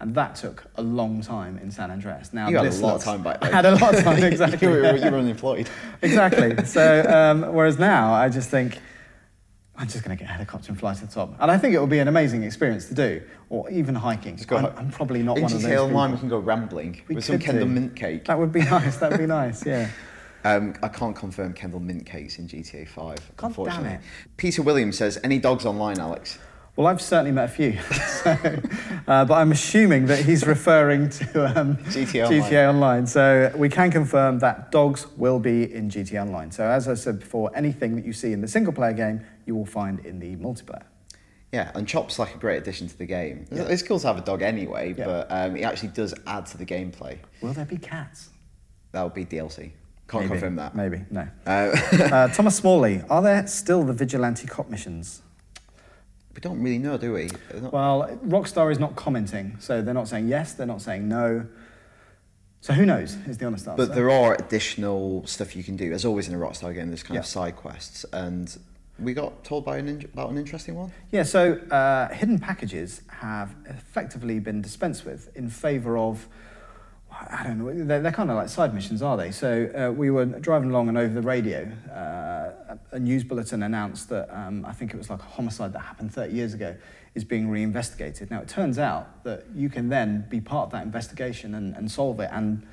And 0.00 0.14
that 0.14 0.36
took 0.36 0.64
a 0.76 0.82
long 0.82 1.22
time 1.22 1.58
in 1.58 1.72
San 1.72 1.90
Andreas. 1.90 2.32
Now 2.32 2.48
You 2.48 2.56
had 2.58 2.66
a 2.72 2.76
lot 2.76 2.94
of 2.96 3.02
time 3.02 3.22
back 3.24 3.38
I 3.42 3.46
then. 3.46 3.52
had 3.54 3.66
a 3.66 3.74
lot 3.74 3.94
of 3.96 4.04
time, 4.04 4.22
exactly. 4.32 4.68
you, 4.68 4.72
were, 4.74 4.96
you 4.96 5.10
were 5.10 5.18
unemployed. 5.18 5.68
exactly. 6.02 6.54
So, 6.66 7.02
um, 7.08 7.52
whereas 7.52 7.78
now 7.80 8.12
I 8.12 8.28
just 8.28 8.48
think, 8.48 8.78
I'm 9.76 9.88
just 9.88 10.04
going 10.04 10.16
to 10.16 10.20
get 10.22 10.30
a 10.30 10.32
helicopter 10.32 10.70
and 10.70 10.78
fly 10.78 10.94
to 10.94 11.00
the 11.06 11.12
top. 11.12 11.34
And 11.40 11.50
I 11.50 11.58
think 11.58 11.74
it 11.74 11.78
will 11.80 11.86
be 11.88 11.98
an 11.98 12.06
amazing 12.08 12.42
experience 12.44 12.86
to 12.88 12.94
do, 12.94 13.22
or 13.48 13.68
even 13.70 13.94
hiking. 13.96 14.36
Just 14.36 14.48
go 14.48 14.56
I'm, 14.56 14.66
I'm 14.76 14.90
probably 14.90 15.22
not 15.22 15.34
one 15.40 15.52
of 15.52 15.62
those 15.62 15.64
GTA 15.64 15.84
Online, 15.86 16.12
we 16.12 16.18
can 16.18 16.28
go 16.28 16.38
rambling 16.38 17.02
We 17.08 17.16
with 17.16 17.24
some 17.24 17.38
Kendal 17.40 17.66
do. 17.66 17.72
mint 17.72 17.96
cake. 17.96 18.24
That 18.26 18.38
would 18.38 18.52
be 18.52 18.60
nice. 18.62 18.96
That 18.98 19.10
would 19.10 19.20
be 19.20 19.26
nice, 19.26 19.64
yeah. 19.66 19.88
Um, 20.44 20.74
I 20.82 20.88
can't 20.88 21.14
confirm 21.16 21.52
Kendal 21.54 21.80
mint 21.80 22.06
cakes 22.06 22.38
in 22.38 22.46
GTA 22.46 22.86
5, 22.88 23.16
damn 23.36 23.46
unfortunately. 23.48 23.90
it. 23.94 24.00
Peter 24.36 24.62
Williams 24.62 24.96
says, 24.96 25.18
any 25.24 25.38
dogs 25.40 25.66
online, 25.66 25.98
Alex? 25.98 26.38
Well, 26.78 26.86
I've 26.86 27.02
certainly 27.02 27.32
met 27.32 27.46
a 27.46 27.48
few, 27.48 27.76
so, 28.22 28.30
uh, 29.08 29.24
but 29.24 29.34
I'm 29.34 29.50
assuming 29.50 30.06
that 30.06 30.24
he's 30.24 30.46
referring 30.46 31.08
to 31.08 31.60
um, 31.60 31.76
GTA 31.78 32.26
Online. 32.26 32.42
GTA 32.42 32.68
Online. 32.68 33.06
So 33.08 33.52
we 33.56 33.68
can 33.68 33.90
confirm 33.90 34.38
that 34.38 34.70
dogs 34.70 35.08
will 35.16 35.40
be 35.40 35.74
in 35.74 35.90
GTA 35.90 36.22
Online. 36.22 36.52
So 36.52 36.62
as 36.62 36.86
I 36.86 36.94
said 36.94 37.18
before, 37.18 37.50
anything 37.56 37.96
that 37.96 38.04
you 38.04 38.12
see 38.12 38.32
in 38.32 38.40
the 38.42 38.46
single 38.46 38.72
player 38.72 38.92
game, 38.92 39.22
you 39.44 39.56
will 39.56 39.66
find 39.66 39.98
in 40.06 40.20
the 40.20 40.36
multiplayer. 40.36 40.84
Yeah, 41.50 41.72
and 41.74 41.88
Chop's 41.88 42.16
like 42.16 42.36
a 42.36 42.38
great 42.38 42.58
addition 42.58 42.86
to 42.86 42.96
the 42.96 43.06
game. 43.06 43.46
It's 43.50 43.82
cool 43.82 43.98
to 43.98 44.06
have 44.06 44.18
a 44.18 44.20
dog 44.20 44.42
anyway, 44.42 44.94
Yeah. 44.96 45.04
but 45.06 45.26
um, 45.32 45.56
it 45.56 45.62
actually 45.64 45.88
does 45.88 46.14
add 46.28 46.46
to 46.46 46.58
the 46.58 46.64
gameplay. 46.64 47.18
Will 47.42 47.54
there 47.54 47.64
be 47.64 47.78
cats? 47.78 48.30
That 48.92 49.02
would 49.02 49.14
be 49.14 49.24
DLC. 49.24 49.72
Can't 50.06 50.22
Maybe. 50.22 50.28
confirm 50.28 50.54
that. 50.54 50.76
Maybe, 50.76 51.04
no. 51.10 51.26
Uh, 51.44 51.76
Uh, 52.12 52.28
Thomas 52.28 52.54
Smalley, 52.54 53.02
are 53.10 53.20
there 53.20 53.48
still 53.48 53.82
the 53.82 53.92
vigilante 53.92 54.46
cop 54.46 54.70
missions? 54.70 55.22
We 56.38 56.40
don't 56.40 56.62
really 56.62 56.78
know, 56.78 56.96
do 56.96 57.14
we? 57.14 57.28
Not- 57.60 57.72
Well, 57.72 58.16
Rockstar 58.24 58.70
is 58.70 58.78
not 58.78 58.94
commenting, 58.94 59.56
so 59.58 59.82
they're 59.82 59.92
not 59.92 60.06
saying 60.06 60.28
yes, 60.28 60.52
they're 60.52 60.68
not 60.68 60.80
saying 60.80 61.08
no. 61.08 61.44
So 62.60 62.74
who 62.74 62.86
knows? 62.86 63.16
Is 63.26 63.38
the 63.38 63.46
honest 63.46 63.66
answer. 63.66 63.84
But 63.86 63.96
there 63.96 64.08
are 64.08 64.34
additional 64.34 65.26
stuff 65.26 65.56
you 65.56 65.64
can 65.64 65.74
do. 65.76 65.92
As 65.92 66.04
always 66.04 66.28
in 66.28 66.34
a 66.36 66.38
Rockstar 66.38 66.72
game, 66.72 66.88
there's 66.90 67.02
kind 67.02 67.16
Yeah. 67.16 67.20
of 67.22 67.26
side 67.26 67.56
quests, 67.56 68.04
and 68.12 68.56
we 69.00 69.14
got 69.14 69.42
told 69.42 69.64
by 69.64 69.78
an 69.78 69.88
in- 69.88 70.04
about 70.04 70.30
an 70.30 70.38
interesting 70.38 70.76
one. 70.76 70.92
Yeah, 71.10 71.24
so 71.24 71.54
uh, 71.72 72.08
hidden 72.14 72.38
packages 72.38 73.02
have 73.08 73.52
effectively 73.66 74.38
been 74.38 74.62
dispensed 74.62 75.04
with 75.04 75.36
in 75.36 75.50
favour 75.50 75.98
of, 75.98 76.28
I 77.20 77.42
don't 77.44 77.58
know, 77.58 77.84
they're, 77.84 78.00
they're 78.00 78.12
kind 78.12 78.30
of 78.30 78.36
like 78.36 78.48
side 78.48 78.72
missions, 78.72 79.02
are 79.02 79.16
they? 79.16 79.32
So 79.32 79.70
uh, 79.74 79.92
we 79.92 80.10
were 80.10 80.24
driving 80.24 80.70
along 80.70 80.88
and 80.88 80.96
over 80.96 81.12
the 81.12 81.22
radio, 81.22 81.70
uh, 81.92 82.76
a- 82.92 82.98
news 82.98 83.24
bulletin 83.24 83.62
announced 83.62 84.08
that 84.10 84.28
um, 84.32 84.64
I 84.64 84.72
think 84.72 84.94
it 84.94 84.96
was 84.96 85.10
like 85.10 85.20
a 85.20 85.24
homicide 85.24 85.72
that 85.72 85.80
happened 85.80 86.12
30 86.14 86.32
years 86.32 86.54
ago 86.54 86.76
is 87.14 87.24
being 87.24 87.50
reinvestigated. 87.50 88.30
Now, 88.30 88.40
it 88.40 88.48
turns 88.48 88.78
out 88.78 89.24
that 89.24 89.44
you 89.54 89.68
can 89.68 89.88
then 89.88 90.26
be 90.28 90.40
part 90.40 90.66
of 90.66 90.72
that 90.72 90.84
investigation 90.84 91.54
and, 91.54 91.74
and 91.76 91.90
solve 91.90 92.20
it 92.20 92.30
and 92.32 92.64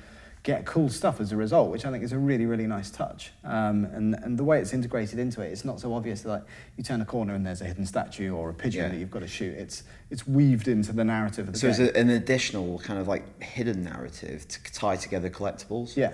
get 0.46 0.64
cool 0.64 0.88
stuff 0.88 1.20
as 1.20 1.32
a 1.32 1.36
result, 1.36 1.72
which 1.72 1.84
I 1.84 1.90
think 1.90 2.04
is 2.04 2.12
a 2.12 2.18
really, 2.18 2.46
really 2.46 2.68
nice 2.68 2.88
touch. 2.88 3.32
Um, 3.42 3.84
and, 3.86 4.14
and 4.22 4.38
the 4.38 4.44
way 4.44 4.60
it's 4.60 4.72
integrated 4.72 5.18
into 5.18 5.40
it, 5.42 5.50
it's 5.50 5.64
not 5.64 5.80
so 5.80 5.92
obvious 5.92 6.22
that 6.22 6.28
like, 6.28 6.42
you 6.76 6.84
turn 6.84 7.00
a 7.00 7.04
corner 7.04 7.34
and 7.34 7.44
there's 7.44 7.62
a 7.62 7.64
hidden 7.64 7.84
statue 7.84 8.32
or 8.32 8.50
a 8.50 8.54
pigeon 8.54 8.84
Yeah. 8.84 8.88
that 8.90 8.96
you've 8.96 9.10
got 9.10 9.20
to 9.22 9.26
shoot. 9.26 9.54
It's, 9.58 9.82
it's 10.08 10.24
weaved 10.24 10.68
into 10.68 10.92
the 10.92 11.02
narrative 11.02 11.48
of 11.48 11.54
the 11.54 11.58
So 11.58 11.72
game. 11.72 11.86
it's 11.88 11.96
a, 11.96 12.00
an 12.00 12.10
additional 12.10 12.78
kind 12.78 13.00
of 13.00 13.08
like 13.08 13.42
hidden 13.42 13.82
narrative 13.82 14.46
to 14.46 14.72
tie 14.72 14.94
together 14.94 15.28
collectibles. 15.28 15.96
Yeah, 15.96 16.12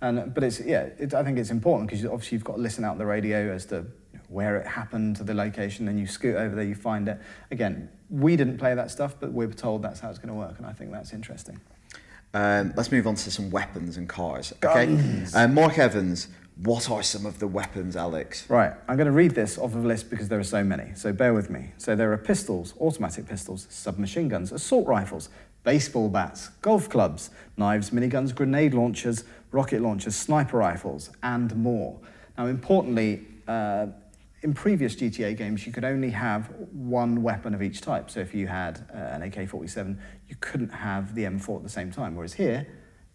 and 0.00 0.34
but 0.34 0.42
it's 0.42 0.58
yeah, 0.60 0.88
it, 0.98 1.14
I 1.14 1.22
think 1.22 1.38
it's 1.38 1.50
important 1.50 1.88
because 1.88 2.04
obviously 2.04 2.34
you've 2.34 2.44
got 2.44 2.56
to 2.56 2.62
listen 2.62 2.82
out 2.84 2.98
the 2.98 3.06
radio 3.06 3.52
as 3.52 3.64
to 3.66 3.86
where 4.28 4.56
it 4.56 4.66
happened 4.66 5.14
to 5.16 5.24
the 5.24 5.34
location, 5.34 5.86
then 5.86 5.96
you 5.98 6.06
scoot 6.08 6.34
over 6.34 6.56
there, 6.56 6.64
you 6.64 6.74
find 6.74 7.06
it. 7.08 7.18
Again, 7.52 7.88
we 8.10 8.34
didn't 8.34 8.58
play 8.58 8.74
that 8.74 8.90
stuff, 8.90 9.14
but 9.20 9.32
we 9.32 9.46
were 9.46 9.52
told 9.52 9.82
that's 9.82 10.00
how 10.00 10.10
it's 10.10 10.18
going 10.18 10.28
to 10.30 10.34
work, 10.34 10.58
and 10.58 10.66
I 10.66 10.72
think 10.72 10.90
that's 10.90 11.12
interesting. 11.12 11.60
Um, 12.34 12.72
let's 12.76 12.92
move 12.92 13.06
on 13.06 13.14
to 13.14 13.30
some 13.30 13.50
weapons 13.50 13.96
and 13.96 14.08
cars. 14.08 14.52
Okay. 14.62 15.24
Uh, 15.34 15.48
Mark 15.48 15.78
Evans, 15.78 16.28
what 16.62 16.90
are 16.90 17.02
some 17.02 17.24
of 17.24 17.38
the 17.38 17.46
weapons, 17.46 17.96
Alex? 17.96 18.48
Right, 18.50 18.72
I'm 18.88 18.96
going 18.96 19.06
to 19.06 19.12
read 19.12 19.34
this 19.34 19.58
off 19.58 19.74
of 19.74 19.84
a 19.84 19.88
list 19.88 20.10
because 20.10 20.28
there 20.28 20.38
are 20.38 20.44
so 20.44 20.64
many. 20.64 20.92
So 20.94 21.12
bear 21.12 21.32
with 21.32 21.50
me. 21.50 21.72
So 21.78 21.94
there 21.94 22.12
are 22.12 22.18
pistols, 22.18 22.74
automatic 22.80 23.26
pistols, 23.26 23.66
submachine 23.70 24.28
guns, 24.28 24.52
assault 24.52 24.86
rifles, 24.86 25.28
baseball 25.62 26.08
bats, 26.08 26.48
golf 26.60 26.88
clubs, 26.88 27.30
knives, 27.56 27.90
miniguns, 27.90 28.34
grenade 28.34 28.74
launchers, 28.74 29.24
rocket 29.52 29.80
launchers, 29.80 30.16
sniper 30.16 30.58
rifles, 30.58 31.10
and 31.22 31.54
more. 31.56 31.98
Now, 32.36 32.46
importantly, 32.46 33.26
uh, 33.46 33.86
in 34.42 34.54
previous 34.54 34.94
GTA 34.94 35.36
games, 35.36 35.66
you 35.66 35.72
could 35.72 35.84
only 35.84 36.10
have 36.10 36.48
one 36.72 37.22
weapon 37.22 37.54
of 37.54 37.62
each 37.62 37.80
type. 37.80 38.10
So 38.10 38.20
if 38.20 38.34
you 38.34 38.46
had 38.46 38.86
uh, 38.94 38.98
an 38.98 39.22
AK-47, 39.22 39.98
you 40.28 40.36
couldn't 40.40 40.70
have 40.70 41.14
the 41.14 41.24
M4 41.24 41.56
at 41.56 41.62
the 41.62 41.68
same 41.68 41.90
time. 41.90 42.14
Whereas 42.16 42.34
here, 42.34 42.66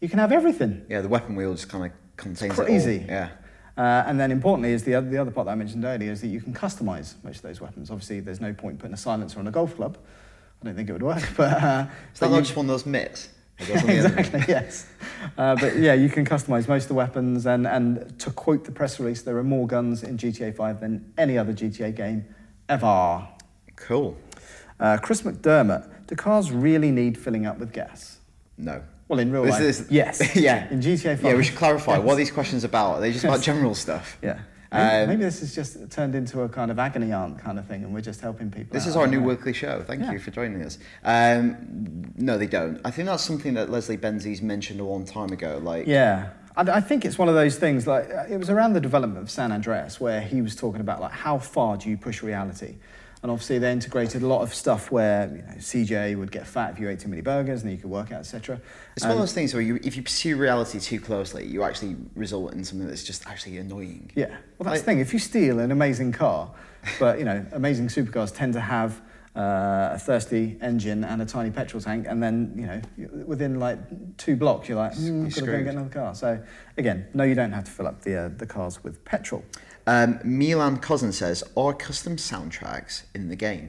you 0.02 0.10
can 0.10 0.20
have 0.20 0.32
everything. 0.32 0.86
Yeah, 0.90 1.02
the 1.02 1.08
weapon 1.10 1.36
wheel 1.36 1.54
just 1.54 1.70
kind 1.70 1.86
of 1.86 1.92
contains 2.18 2.54
Crazy. 2.56 2.96
it 2.98 3.02
all. 3.02 3.08
Yeah. 3.16 3.30
Uh, 3.76 4.04
and 4.08 4.20
then 4.20 4.32
importantly 4.32 4.72
is 4.72 4.84
the 4.84 4.94
other, 4.96 5.10
the 5.10 5.18
other 5.18 5.32
part 5.32 5.46
that 5.46 5.52
I 5.52 5.56
mentioned 5.56 5.84
earlier 5.84 6.12
is 6.12 6.22
that 6.22 6.28
you 6.28 6.40
can 6.42 6.54
customize 6.54 7.16
most 7.24 7.38
of 7.38 7.42
those 7.44 7.60
weapons. 7.60 7.90
Obviously, 7.90 8.20
there's 8.20 8.40
no 8.42 8.54
point 8.54 8.78
putting 8.80 8.94
a 8.94 8.98
silencer 8.98 9.40
on 9.40 9.48
a 9.48 9.52
golf 9.52 9.76
club. 9.76 9.98
I 10.62 10.66
don't 10.66 10.76
think 10.76 10.90
it 10.90 10.94
would 10.94 11.04
work, 11.04 11.24
but 11.38 11.62
uh, 11.64 11.86
Is 12.14 12.20
that 12.20 12.30
not 12.30 12.36
you- 12.38 12.42
just 12.44 12.56
one 12.56 12.66
of 12.66 12.70
those 12.72 12.86
mitts? 12.86 13.30
that 13.60 13.68
goes 13.68 13.82
on 13.82 13.88
the 13.88 13.94
end? 13.94 14.06
exactly 14.20 14.44
yes. 14.48 14.88
Uh, 15.38 15.56
but 15.56 15.76
yeah, 15.78 15.94
you 15.94 16.10
can 16.10 16.26
customize 16.26 16.68
most 16.68 16.84
of 16.84 16.88
the 16.90 16.94
weapons, 16.96 17.46
and 17.46 17.66
and 17.68 18.18
to 18.20 18.32
quote 18.32 18.64
the 18.66 18.72
press 18.72 19.00
release, 19.00 19.22
there 19.22 19.38
are 19.38 19.44
more 19.44 19.68
guns 19.68 20.04
in 20.04 20.18
GTA 20.18 20.56
5 20.56 20.80
than 20.80 21.14
any 21.18 21.38
other 21.38 21.54
GTA 21.54 21.96
game 21.96 22.26
ever. 22.70 23.28
Cool. 23.76 24.18
Uh, 24.80 24.98
Chris 24.98 25.22
McDermott, 25.22 25.90
do 26.08 26.16
cars 26.16 26.52
really 26.52 26.92
need 26.92 27.18
filling 27.18 27.46
up 27.46 27.58
with 27.60 27.72
gas? 27.74 28.18
No. 28.58 28.82
Well, 29.08 29.20
in 29.20 29.32
real 29.32 29.44
This 29.44 29.52
life, 29.54 29.62
is- 29.62 29.88
yes. 29.92 30.36
yeah. 30.48 30.70
In 30.72 30.80
GTA 30.80 31.16
5. 31.18 31.24
Yeah, 31.24 31.36
we 31.36 31.44
should 31.44 31.58
clarify. 31.58 31.96
yes. 31.98 32.04
What 32.04 32.14
are 32.14 32.18
these 32.18 32.32
questions 32.32 32.64
about? 32.64 32.96
Are 32.96 33.02
they 33.02 33.12
just 33.12 33.26
about 33.26 33.42
general 33.42 33.76
stuff? 33.76 34.18
Yeah. 34.22 34.40
Maybe, 34.72 35.04
Um, 35.04 35.10
maybe 35.10 35.24
this 35.24 35.40
has 35.42 35.54
just 35.54 35.92
turned 35.92 36.16
into 36.16 36.42
a 36.42 36.50
kind 36.50 36.72
of 36.72 36.80
agony 36.80 37.12
aunt 37.12 37.38
kind 37.38 37.60
of 37.60 37.66
thing, 37.68 37.84
and 37.84 37.94
we're 37.94 38.02
just 38.02 38.22
helping 38.22 38.50
people. 38.50 38.74
This 38.74 38.84
out. 38.84 38.90
is 38.90 38.96
our 38.96 39.06
new 39.08 39.20
know. 39.22 39.28
weekly 39.28 39.54
show. 39.54 39.84
Thank 39.86 40.02
Yeah. 40.02 40.14
you 40.14 40.20
for 40.20 40.32
joining 40.32 40.64
us. 40.64 40.80
Um, 41.04 42.06
no, 42.18 42.38
they 42.40 42.48
don't. 42.48 42.80
I 42.84 42.90
think 42.92 43.08
that's 43.08 43.24
something 43.24 43.54
that 43.54 43.70
Leslie 43.70 43.98
Benzies 43.98 44.42
mentioned 44.42 44.80
a 44.80 44.84
long 44.84 45.06
time 45.06 45.32
ago. 45.32 45.60
Like, 45.62 45.86
Yeah, 45.86 46.30
I, 46.58 46.62
I 46.64 46.82
think 46.82 47.06
it's 47.06 47.20
one 47.20 47.30
of 47.30 47.36
those 47.36 47.58
things. 47.58 47.86
Like 47.86 48.10
uh, 48.10 48.26
it 48.30 48.38
was 48.38 48.50
around 48.50 48.74
the 48.74 48.82
development 48.82 49.22
of 49.22 49.30
San 49.30 49.52
Andreas 49.52 50.00
where 50.00 50.22
he 50.22 50.42
was 50.42 50.56
talking 50.56 50.82
about 50.82 51.02
like 51.02 51.12
how 51.12 51.38
far 51.38 51.78
do 51.78 51.90
you 51.90 51.98
push 51.98 52.24
reality, 52.24 52.76
and 53.24 53.32
obviously 53.32 53.58
they 53.58 53.72
integrated 53.72 54.22
a 54.22 54.28
lot 54.28 54.42
of 54.42 54.54
stuff 54.54 54.92
where 54.92 55.28
you 55.28 55.42
know 55.42 55.58
CJ 55.58 56.18
would 56.18 56.32
get 56.32 56.46
fat 56.46 56.74
if 56.74 56.80
you 56.80 56.90
ate 56.90 57.00
too 57.00 57.08
many 57.08 57.22
burgers, 57.22 57.62
and 57.62 57.70
then 57.70 57.76
you 57.78 57.82
could 57.82 57.90
work 57.90 58.12
out, 58.12 58.20
etc. 58.20 58.60
It's 58.98 59.06
one 59.06 59.14
of 59.14 59.20
those 59.20 59.34
things 59.34 59.54
where 59.54 59.62
you, 59.64 59.80
if 59.82 59.96
you 59.96 60.04
pursue 60.04 60.36
reality 60.36 60.78
too 60.80 61.00
closely, 61.00 61.48
you 61.48 61.64
actually 61.64 61.96
result 62.16 62.54
in 62.54 62.66
something 62.66 62.86
that's 62.88 63.04
just 63.04 63.26
actually 63.26 63.58
annoying. 63.58 64.12
Yeah, 64.14 64.28
well 64.28 64.38
that's 64.60 64.66
Like- 64.66 64.80
the 64.80 64.86
thing. 64.86 65.00
If 65.00 65.14
you 65.14 65.20
steal 65.20 65.60
an 65.60 65.72
amazing 65.72 66.12
car, 66.12 66.52
but 67.00 67.18
you 67.18 67.24
know 67.26 67.46
amazing 67.54 67.88
supercars 67.88 68.36
tend 68.36 68.54
to 68.54 68.62
have. 68.62 69.02
Uh, 69.36 69.90
a 69.94 69.98
thirsty 69.98 70.56
engine 70.62 71.04
and 71.04 71.20
a 71.20 71.26
tiny 71.26 71.50
petrol 71.50 71.82
tank, 71.82 72.06
and 72.08 72.22
then 72.22 72.54
you 72.56 72.68
know 72.68 72.80
within 73.26 73.60
like 73.60 73.80
two 74.18 74.36
blocks, 74.36 74.70
you're 74.70 74.78
like, 74.78 74.92
mm, 74.94 75.08
You're 75.08 75.26
I've 75.26 75.34
got 75.34 75.40
to 75.40 75.46
go 75.48 75.54
and 75.54 75.66
get 75.66 75.74
another 75.74 75.90
car. 75.90 76.14
So 76.14 76.40
again, 76.78 77.08
no, 77.16 77.24
you 77.24 77.34
don't 77.34 77.52
have 77.52 77.64
to 77.64 77.72
fill 77.72 77.88
up 77.88 78.04
the 78.04 78.16
uh, 78.26 78.30
the 78.38 78.46
cars 78.46 78.84
with 78.84 79.04
petrol. 79.06 79.44
Um, 79.86 80.20
Milan 80.24 80.78
Cousin 80.78 81.12
says, 81.12 81.44
are 81.58 81.74
custom 81.74 82.16
soundtracks 82.16 83.04
in 83.14 83.30
the 83.30 83.36
game? 83.36 83.68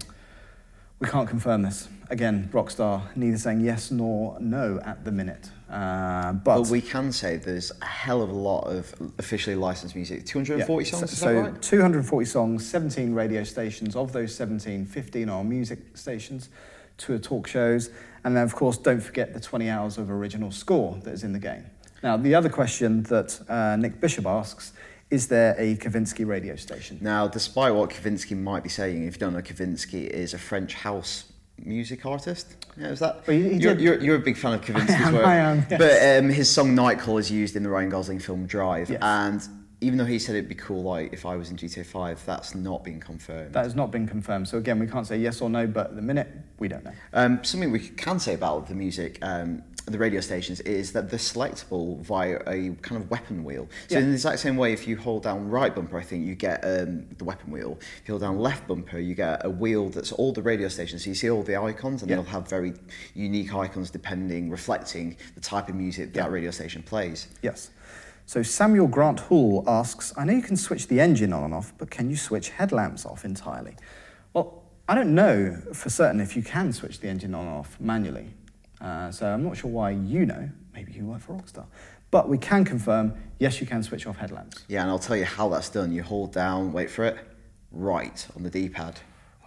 We 1.00 1.09
can't 1.09 1.29
confirm 1.29 1.62
this. 1.62 1.88
Again, 2.09 2.48
Rockstar 2.53 3.03
neither 3.16 3.37
saying 3.37 3.61
yes 3.61 3.90
nor 3.90 4.38
no 4.40 4.81
at 4.85 5.05
the 5.05 5.11
minute. 5.11 5.50
Uh, 5.68 6.35
but 6.35 6.62
But 6.62 6.68
we 6.68 6.81
can 6.81 7.11
say 7.11 7.37
there's 7.37 7.72
a 7.83 7.85
hell 7.85 8.22
of 8.22 8.31
a 8.31 8.35
lot 8.35 8.68
of 8.68 8.94
officially 9.18 9.57
licensed 9.57 9.96
music. 9.96 10.24
240 10.24 10.85
yeah, 10.85 10.90
songs, 10.90 11.11
so, 11.11 11.27
so 11.27 11.40
right? 11.40 11.62
240 11.62 12.24
songs, 12.27 12.66
17 12.66 13.12
radio 13.12 13.42
stations. 13.42 13.96
Of 13.96 14.12
those 14.12 14.35
17, 14.35 14.87
15 14.87 15.29
are 15.29 15.42
music 15.42 15.81
stations, 15.94 16.48
two 16.96 17.14
are 17.14 17.18
talk 17.18 17.48
shows, 17.48 17.90
and 18.22 18.37
then 18.37 18.44
of 18.44 18.55
course 18.55 18.79
don't 18.79 19.00
forget 19.00 19.35
the 19.35 19.40
20 19.40 19.68
hours 19.68 19.98
of 19.98 20.11
original 20.11 20.53
score 20.53 20.96
that 21.03 21.12
is 21.12 21.24
in 21.24 21.33
the 21.33 21.40
game. 21.40 21.64
Now 22.03 22.16
the 22.18 22.35
other 22.35 22.50
question 22.50 23.03
that 23.05 23.40
uh, 23.48 23.77
Nick 23.77 24.00
Bishop 24.00 24.27
asks 24.27 24.74
is 25.14 25.29
there 25.29 25.55
a 25.59 25.77
Kavinsky 25.77 26.27
radio 26.27 26.57
station? 26.57 26.98
Now, 27.00 27.29
despite 27.29 27.72
what 27.74 27.90
Kavinsky 27.90 28.37
might 28.37 28.62
be 28.62 28.68
saying, 28.68 29.07
if 29.07 29.14
you 29.14 29.20
don't 29.20 29.33
know, 29.33 29.40
Kavinsky 29.42 30.07
is 30.09 30.35
a 30.35 30.38
French 30.38 30.74
house 30.74 31.24
music 31.64 32.05
artist. 32.05 32.57
Yeah, 32.77 32.88
is 32.88 32.98
that? 32.98 33.27
Well, 33.27 33.37
he- 33.37 33.50
he 33.50 33.57
you're, 33.57 33.79
you're, 33.79 34.00
you're 34.03 34.16
a 34.16 34.27
big 34.31 34.37
fan 34.37 34.55
of 34.55 34.61
Kavinsky's 34.61 34.90
I 35.05 35.09
am, 35.09 35.14
work. 35.14 35.27
I 35.27 35.37
am, 35.37 35.66
yes. 35.70 35.79
But 35.79 36.18
um, 36.24 36.29
his 36.31 36.50
song 36.50 36.74
Nightcall 36.74 37.18
is 37.18 37.31
used 37.31 37.55
in 37.57 37.62
the 37.62 37.68
Ryan 37.68 37.90
Gosling 37.90 38.18
film 38.18 38.46
Drive. 38.46 38.90
Yes. 38.90 39.00
And 39.03 39.40
even 39.84 39.98
though 39.98 40.04
he 40.06 40.18
said 40.18 40.34
it'd 40.34 40.48
be 40.48 40.54
cool, 40.54 40.82
like 40.82 41.12
if 41.12 41.26
I 41.26 41.36
was 41.36 41.50
in 41.50 41.56
GTA 41.56 41.84
5, 41.84 42.24
that's 42.24 42.54
not 42.54 42.82
been 42.82 43.00
confirmed. 43.00 43.52
That 43.52 43.64
has 43.64 43.74
not 43.74 43.90
been 43.90 44.08
confirmed. 44.08 44.48
So 44.48 44.56
again, 44.58 44.78
we 44.78 44.86
can't 44.86 45.06
say 45.06 45.18
yes 45.18 45.40
or 45.42 45.50
no, 45.50 45.66
but 45.66 45.88
at 45.88 45.96
the 45.96 46.02
minute 46.02 46.28
we 46.58 46.68
don't 46.68 46.84
know. 46.84 46.92
Um, 47.12 47.44
something 47.44 47.70
we 47.70 47.80
can 47.80 48.18
say 48.18 48.32
about 48.34 48.66
the 48.68 48.74
music, 48.74 49.18
um, 49.20 49.62
the 49.86 49.98
radio 49.98 50.20
stations, 50.22 50.60
is 50.60 50.92
that 50.92 51.10
they're 51.10 51.18
selectable 51.18 52.00
via 52.00 52.36
a 52.46 52.70
kind 52.80 53.02
of 53.02 53.10
weapon 53.10 53.44
wheel. 53.44 53.68
So 53.88 53.96
Yeah. 53.98 54.02
in 54.04 54.08
the 54.08 54.14
exact 54.14 54.38
same 54.38 54.56
way, 54.56 54.72
if 54.72 54.88
you 54.88 54.96
hold 54.96 55.24
down 55.24 55.50
right 55.50 55.74
bumper, 55.74 55.98
I 55.98 56.02
think 56.02 56.24
you 56.24 56.34
get 56.34 56.64
um, 56.64 57.04
the 57.18 57.24
weapon 57.24 57.50
wheel. 57.50 57.76
If 58.00 58.08
you 58.08 58.12
hold 58.12 58.22
down 58.22 58.38
left 58.38 58.66
bumper, 58.66 58.98
you 58.98 59.14
get 59.14 59.44
a 59.44 59.50
wheel 59.50 59.90
that's 59.90 60.12
all 60.12 60.32
the 60.32 60.40
radio 60.42 60.68
stations. 60.68 61.04
So 61.04 61.10
you 61.10 61.14
see 61.14 61.28
all 61.28 61.42
the 61.42 61.56
icons, 61.60 62.00
and 62.00 62.08
Yeah. 62.08 62.16
they'll 62.16 62.24
have 62.24 62.48
very 62.48 62.72
unique 63.14 63.54
icons 63.54 63.90
depending, 63.90 64.48
reflecting 64.48 65.16
the 65.34 65.42
type 65.42 65.68
of 65.68 65.74
music 65.74 66.14
that 66.14 66.20
Yeah. 66.26 66.28
radio 66.32 66.50
station 66.50 66.82
plays. 66.82 67.28
Yes. 67.42 67.68
So 68.26 68.42
Samuel 68.42 68.87
Grant 68.87 69.20
Hall 69.20 69.64
asks, 69.66 70.12
I 70.16 70.24
know 70.24 70.32
you 70.32 70.42
can 70.42 70.56
switch 70.56 70.88
the 70.88 70.98
engine 71.00 71.32
on 71.32 71.44
and 71.44 71.54
off, 71.54 71.72
but 71.76 71.90
can 71.90 72.08
you 72.08 72.16
switch 72.16 72.48
headlamps 72.48 73.04
off 73.04 73.24
entirely? 73.24 73.76
Well, 74.32 74.62
I 74.88 74.94
don't 74.94 75.14
know 75.14 75.60
for 75.72 75.90
certain 75.90 76.20
if 76.20 76.37
you 76.37 76.42
can 76.42 76.72
switch 76.72 77.00
the 77.00 77.08
engine 77.08 77.34
on 77.34 77.46
and 77.46 77.56
off 77.56 77.78
manually. 77.80 78.30
Uh, 78.80 79.10
so 79.10 79.26
I'm 79.26 79.42
not 79.42 79.56
sure 79.56 79.70
why 79.70 79.90
you 79.90 80.26
know. 80.26 80.48
Maybe 80.74 80.92
you 80.92 81.04
work 81.04 81.20
for 81.20 81.34
Rockstar. 81.34 81.66
But 82.10 82.28
we 82.28 82.38
can 82.38 82.64
confirm, 82.64 83.14
yes, 83.38 83.60
you 83.60 83.66
can 83.66 83.82
switch 83.82 84.06
off 84.06 84.16
headlamps. 84.16 84.64
Yeah, 84.68 84.82
and 84.82 84.90
I'll 84.90 84.98
tell 84.98 85.16
you 85.16 85.24
how 85.24 85.48
that's 85.48 85.68
done. 85.68 85.92
You 85.92 86.02
hold 86.02 86.32
down, 86.32 86.72
wait 86.72 86.90
for 86.90 87.04
it, 87.04 87.18
right 87.72 88.26
on 88.37 88.42
the 88.42 88.50
D-pad. 88.50 89.00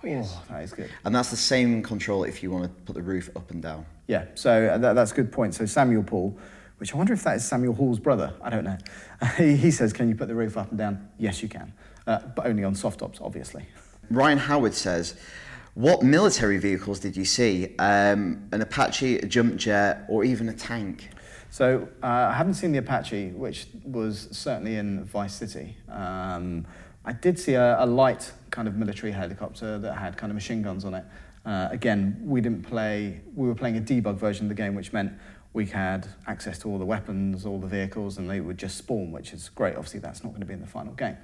Oh, 0.03 0.07
yes. 0.07 0.37
that 0.49 0.63
is 0.63 0.73
good. 0.73 0.89
And 1.03 1.15
that's 1.15 1.29
the 1.31 1.37
same 1.37 1.81
control 1.81 2.23
if 2.23 2.43
you 2.43 2.51
want 2.51 2.65
to 2.65 2.69
put 2.83 2.95
the 2.95 3.01
roof 3.01 3.29
up 3.35 3.49
and 3.51 3.61
down. 3.61 3.85
Yeah, 4.07 4.25
so 4.35 4.67
uh, 4.67 4.77
that, 4.77 4.93
that's 4.93 5.11
a 5.11 5.15
good 5.15 5.31
point. 5.31 5.55
So 5.55 5.65
Samuel 5.65 6.03
Paul, 6.03 6.37
which 6.77 6.93
I 6.93 6.97
wonder 6.97 7.13
if 7.13 7.23
that 7.23 7.37
is 7.37 7.47
Samuel 7.47 7.73
Hall's 7.73 7.99
brother. 7.99 8.33
I 8.41 8.49
don't 8.49 8.63
know. 8.63 8.77
he, 9.37 9.71
says, 9.71 9.93
can 9.93 10.09
you 10.09 10.15
put 10.15 10.27
the 10.27 10.35
roof 10.35 10.57
up 10.57 10.69
and 10.69 10.77
down? 10.77 11.09
Yes, 11.17 11.41
you 11.41 11.49
can. 11.49 11.73
Uh, 12.05 12.19
but 12.35 12.45
only 12.45 12.63
on 12.63 12.75
soft 12.75 12.99
tops, 12.99 13.19
obviously. 13.21 13.65
Ryan 14.09 14.37
Howard 14.37 14.73
says, 14.73 15.19
What 15.73 16.03
military 16.03 16.57
vehicles 16.57 16.99
did 16.99 17.17
you 17.17 17.25
see? 17.25 17.75
Um, 17.79 18.47
an 18.51 18.61
Apache, 18.61 19.17
a 19.17 19.25
jump 19.25 19.55
jet, 19.57 20.05
or 20.07 20.23
even 20.23 20.49
a 20.49 20.53
tank? 20.53 21.09
So 21.49 21.87
uh, 22.03 22.05
I 22.05 22.33
haven't 22.33 22.53
seen 22.53 22.71
the 22.71 22.77
Apache, 22.77 23.31
which 23.31 23.67
was 23.83 24.27
certainly 24.31 24.75
in 24.75 25.03
Vice 25.05 25.33
City. 25.33 25.75
Um, 25.89 26.65
I 27.03 27.13
did 27.13 27.39
see 27.39 27.53
a, 27.53 27.83
a 27.83 27.85
light 27.85 28.31
kind 28.51 28.67
of 28.67 28.75
military 28.75 29.11
helicopter 29.11 29.79
that 29.79 29.93
had 29.93 30.17
kind 30.17 30.29
of 30.29 30.35
machine 30.35 30.61
guns 30.61 30.85
on 30.85 30.93
it. 30.93 31.05
Uh, 31.45 31.69
again, 31.71 32.19
we 32.21 32.41
didn't 32.41 32.63
play. 32.63 33.21
We 33.33 33.47
were 33.47 33.55
playing 33.55 33.77
a 33.77 33.81
debug 33.81 34.17
version 34.17 34.45
of 34.45 34.49
the 34.49 34.55
game, 34.55 34.75
which 34.75 34.91
meant 34.91 35.13
we 35.57 35.65
had 35.65 36.07
access 36.27 36.59
to 36.59 36.69
all 36.69 36.77
the 36.77 36.85
weapons, 36.85 37.43
all 37.43 37.59
the 37.59 37.65
vehicles, 37.67 38.19
and 38.19 38.29
they 38.29 38.39
would 38.39 38.59
just 38.59 38.77
spawn, 38.77 39.11
which 39.11 39.33
is 39.33 39.49
great. 39.49 39.75
Obviously, 39.75 39.99
that's 39.99 40.23
not 40.23 40.29
going 40.29 40.41
to 40.41 40.45
be 40.45 40.53
in 40.53 40.61
the 40.61 40.67
final 40.67 40.93
game. 40.93 41.17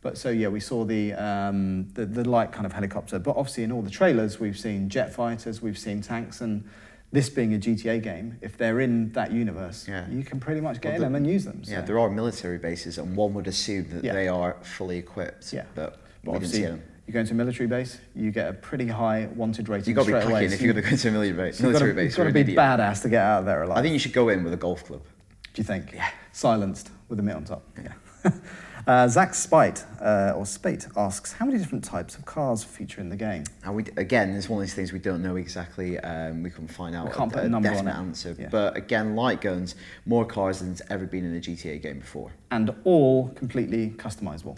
But 0.00 0.16
so 0.16 0.30
yeah, 0.30 0.48
we 0.48 0.58
saw 0.60 0.84
the, 0.84 1.12
um, 1.12 1.88
the 1.92 2.06
the 2.06 2.26
light 2.28 2.50
kind 2.50 2.64
of 2.64 2.72
helicopter. 2.72 3.18
But 3.18 3.36
obviously, 3.36 3.62
in 3.62 3.70
all 3.72 3.82
the 3.82 3.90
trailers, 3.90 4.40
we've 4.40 4.58
seen 4.58 4.88
jet 4.88 5.12
fighters, 5.14 5.60
we've 5.60 5.78
seen 5.78 6.00
tanks, 6.00 6.40
and 6.40 6.64
this 7.12 7.28
being 7.28 7.54
a 7.54 7.58
GTA 7.58 8.02
game, 8.02 8.38
if 8.40 8.56
they're 8.56 8.80
in 8.80 9.12
that 9.12 9.30
universe, 9.30 9.86
Yeah. 9.86 10.08
you 10.08 10.24
can 10.24 10.40
pretty 10.40 10.62
much 10.62 10.80
get 10.80 10.94
Well, 10.94 10.96
in 10.96 11.02
them 11.02 11.14
and 11.14 11.26
use 11.26 11.44
them. 11.44 11.60
Yeah, 11.64 11.82
there 11.82 11.98
are 11.98 12.08
military 12.10 12.58
bases, 12.58 12.96
and 12.98 13.14
one 13.14 13.34
would 13.34 13.46
assume 13.46 13.86
that 13.90 14.02
Yeah. 14.02 14.14
they 14.14 14.28
are 14.28 14.56
fully 14.62 14.96
equipped. 14.96 15.52
Yeah. 15.52 15.64
but, 15.74 16.00
But 16.24 16.32
obviously. 16.36 16.62
You 17.06 17.12
go 17.12 17.20
into 17.20 17.32
a 17.32 17.36
military 17.36 17.66
base, 17.66 17.98
you 18.14 18.30
get 18.30 18.48
a 18.48 18.52
pretty 18.52 18.86
high 18.86 19.26
wanted 19.34 19.68
rating. 19.68 19.88
You've 19.88 19.96
got 19.96 20.06
to 20.06 20.12
be 20.12 20.32
packing 20.32 20.52
if 20.52 20.60
you're 20.60 20.72
going 20.72 20.82
to 20.82 20.88
go 20.88 20.92
into 20.94 21.08
a 21.08 21.12
military 21.12 21.36
base. 21.36 21.58
so 21.58 21.64
you've 21.64 21.72
military 21.72 21.92
gotta, 21.92 22.02
base, 22.02 22.12
you've 22.12 22.16
got 22.16 22.28
to 22.28 22.32
be 22.32 22.40
idiot. 22.40 22.58
badass 22.58 23.02
to 23.02 23.08
get 23.08 23.22
out 23.22 23.40
of 23.40 23.44
there 23.46 23.62
alive. 23.62 23.78
I 23.78 23.82
think 23.82 23.92
you 23.92 23.98
should 23.98 24.12
go 24.12 24.28
in 24.30 24.42
with 24.42 24.52
a 24.54 24.56
golf 24.56 24.84
club. 24.84 25.02
Do 25.52 25.60
you 25.60 25.64
think? 25.64 25.92
Yeah. 25.92 26.08
Silenced 26.32 26.90
with 27.08 27.20
a 27.20 27.22
mitt 27.22 27.36
on 27.36 27.44
top. 27.44 27.62
Yeah. 27.80 28.30
uh, 28.86 29.06
Zach 29.06 29.34
Spite, 29.34 29.84
uh, 30.00 30.32
or 30.34 30.46
Spate, 30.46 30.88
asks 30.96 31.32
How 31.32 31.46
many 31.46 31.58
different 31.58 31.84
types 31.84 32.16
of 32.16 32.24
cars 32.24 32.64
feature 32.64 33.00
in 33.00 33.08
the 33.10 33.16
game? 33.16 33.44
And 33.64 33.76
we, 33.76 33.84
again, 33.96 34.30
it's 34.30 34.48
one 34.48 34.60
of 34.60 34.66
these 34.66 34.74
things 34.74 34.92
we 34.92 34.98
don't 34.98 35.22
know 35.22 35.36
exactly. 35.36 35.98
Um, 36.00 36.42
we 36.42 36.50
couldn't 36.50 36.68
find 36.68 36.96
out 36.96 37.06
We 37.06 37.12
can't 37.12 37.30
a, 37.30 37.34
put 37.34 37.44
a 37.44 37.48
number 37.48 37.68
on 37.68 37.74
definite 37.74 37.92
it. 37.92 37.98
answer. 37.98 38.36
Yeah. 38.38 38.48
But 38.50 38.76
again, 38.76 39.14
light 39.14 39.42
guns, 39.42 39.74
more 40.06 40.24
cars 40.24 40.60
than's 40.60 40.82
ever 40.90 41.06
been 41.06 41.24
in 41.24 41.36
a 41.36 41.40
GTA 41.40 41.82
game 41.82 42.00
before. 42.00 42.32
And 42.50 42.74
all 42.84 43.28
completely 43.30 43.90
customizable. 43.90 44.56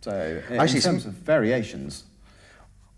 So, 0.00 0.42
in 0.50 0.58
Actually, 0.60 0.80
terms 0.80 1.02
some- 1.02 1.10
of 1.12 1.16
variations, 1.18 2.04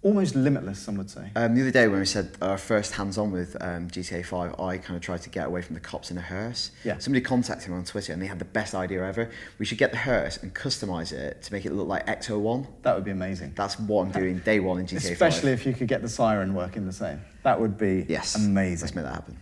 almost 0.03 0.35
limitless, 0.35 0.79
some 0.79 0.97
would 0.97 1.11
say. 1.11 1.31
Um, 1.37 1.55
the 1.55 1.61
other 1.63 1.71
day 1.71 1.87
when 1.89 2.01
we 2.01 2.07
said 2.07 2.31
our 2.41 2.57
first 2.57 2.93
hands-on 2.93 3.31
with 3.33 3.57
um, 3.61 3.89
GTA 3.89 4.25
5, 4.25 4.59
I 4.59 4.79
kind 4.79 4.97
of 4.97 5.03
tried 5.03 5.21
to 5.23 5.31
get 5.31 5.47
away 5.47 5.61
from 5.63 5.75
the 5.75 5.81
cops 5.81 6.11
in 6.11 6.17
a 6.19 6.23
hearse. 6.23 6.71
Yeah. 6.85 6.97
Somebody 6.99 7.23
contacted 7.23 7.69
me 7.71 7.77
on 7.77 7.85
Twitter 7.85 8.13
and 8.13 8.21
they 8.23 8.27
had 8.27 8.39
the 8.39 8.45
best 8.47 8.75
idea 8.75 9.05
ever. 9.07 9.31
We 9.59 9.67
should 9.67 9.77
get 9.79 9.91
the 9.91 9.99
hearse 9.99 10.39
and 10.39 10.55
customize 10.55 11.13
it 11.13 11.43
to 11.43 11.53
make 11.53 11.67
it 11.67 11.73
look 11.73 11.87
like 11.89 12.07
Ecto-1. 12.07 12.67
That 12.83 12.95
would 12.95 13.05
be 13.05 13.11
amazing. 13.11 13.53
That's 13.57 13.79
what 13.79 14.07
I'm 14.07 14.11
doing 14.13 14.39
day 14.39 14.61
one 14.61 14.79
in 14.79 14.87
GTA 14.87 15.13
Especially 15.13 15.53
5. 15.53 15.61
if 15.61 15.67
you 15.67 15.73
could 15.75 15.89
get 15.89 16.01
the 16.03 16.09
siren 16.09 16.55
working 16.55 16.87
the 16.87 16.93
same. 16.95 17.21
That 17.43 17.61
would 17.61 17.77
be 17.77 18.07
Yes. 18.09 18.37
amazing. 18.37 18.87
Let's 18.87 18.95
make 18.95 19.05
that 19.05 19.15
happen. 19.15 19.37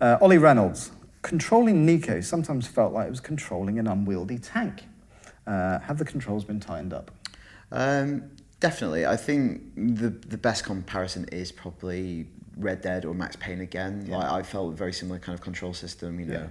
Uh, 0.00 0.16
Ollie 0.20 0.38
Reynolds. 0.38 0.90
Controlling 1.22 1.84
Niko 1.86 2.22
sometimes 2.24 2.66
felt 2.68 2.92
like 2.92 3.06
it 3.08 3.10
was 3.10 3.20
controlling 3.20 3.78
an 3.78 3.86
unwieldy 3.88 4.38
tank. 4.38 4.84
Uh, 5.48 5.78
have 5.80 5.96
the 5.98 6.04
controls 6.04 6.44
been 6.44 6.60
tightened 6.60 6.92
up? 6.92 7.10
Um, 7.72 8.30
definitely. 8.60 9.06
I 9.06 9.16
think 9.16 9.62
the 9.76 10.10
the 10.10 10.36
best 10.38 10.64
comparison 10.64 11.24
is 11.32 11.50
probably 11.52 12.26
Red 12.56 12.80
Dead 12.82 13.04
or 13.04 13.14
Max 13.14 13.36
Payne 13.36 13.60
again. 13.60 14.06
Yeah. 14.08 14.18
Like 14.18 14.30
I 14.30 14.42
felt 14.42 14.72
a 14.74 14.76
very 14.76 14.92
similar 14.92 15.18
kind 15.18 15.34
of 15.38 15.42
control 15.42 15.72
system. 15.74 16.20
You 16.20 16.26
know, 16.26 16.40
Yeah. 16.40 16.48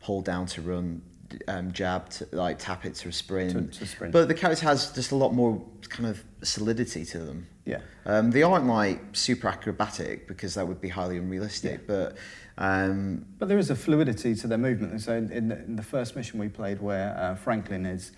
hold 0.00 0.24
down 0.24 0.46
to 0.54 0.62
run, 0.62 1.02
um, 1.48 1.72
jab 1.72 2.08
to 2.10 2.28
like 2.32 2.58
tap 2.58 2.84
it 2.84 2.94
to 2.96 3.10
sprint. 3.12 3.52
To- 3.72 3.78
to 3.80 3.86
sprint. 3.86 4.12
But 4.12 4.28
the 4.28 4.34
character 4.34 4.64
has 4.66 4.92
just 4.92 5.10
a 5.12 5.16
lot 5.16 5.34
more 5.34 5.60
kind 5.88 6.08
of 6.08 6.22
solidity 6.42 7.04
to 7.06 7.18
them. 7.18 7.46
Yeah. 7.64 7.80
Um, 8.04 8.30
they 8.30 8.44
aren't 8.44 8.66
like 8.66 9.00
super 9.12 9.48
acrobatic 9.48 10.28
because 10.28 10.54
that 10.54 10.68
would 10.68 10.80
be 10.80 10.88
highly 10.88 11.16
unrealistic. 11.18 11.80
Yeah. 11.80 11.86
But 11.94 12.16
um, 12.58 13.26
But 13.38 13.48
there 13.48 13.58
is 13.58 13.70
a 13.70 13.74
fluidity 13.76 14.34
to 14.36 14.46
their 14.46 14.58
movement. 14.58 14.92
And 14.92 15.02
so 15.02 15.12
in, 15.14 15.30
in, 15.32 15.48
the, 15.48 15.56
in 15.64 15.76
the 15.76 15.82
first 15.82 16.14
mission 16.16 16.38
we 16.38 16.48
played 16.48 16.80
where 16.80 17.16
uh, 17.18 17.34
Franklin 17.34 17.84
is 17.86 18.12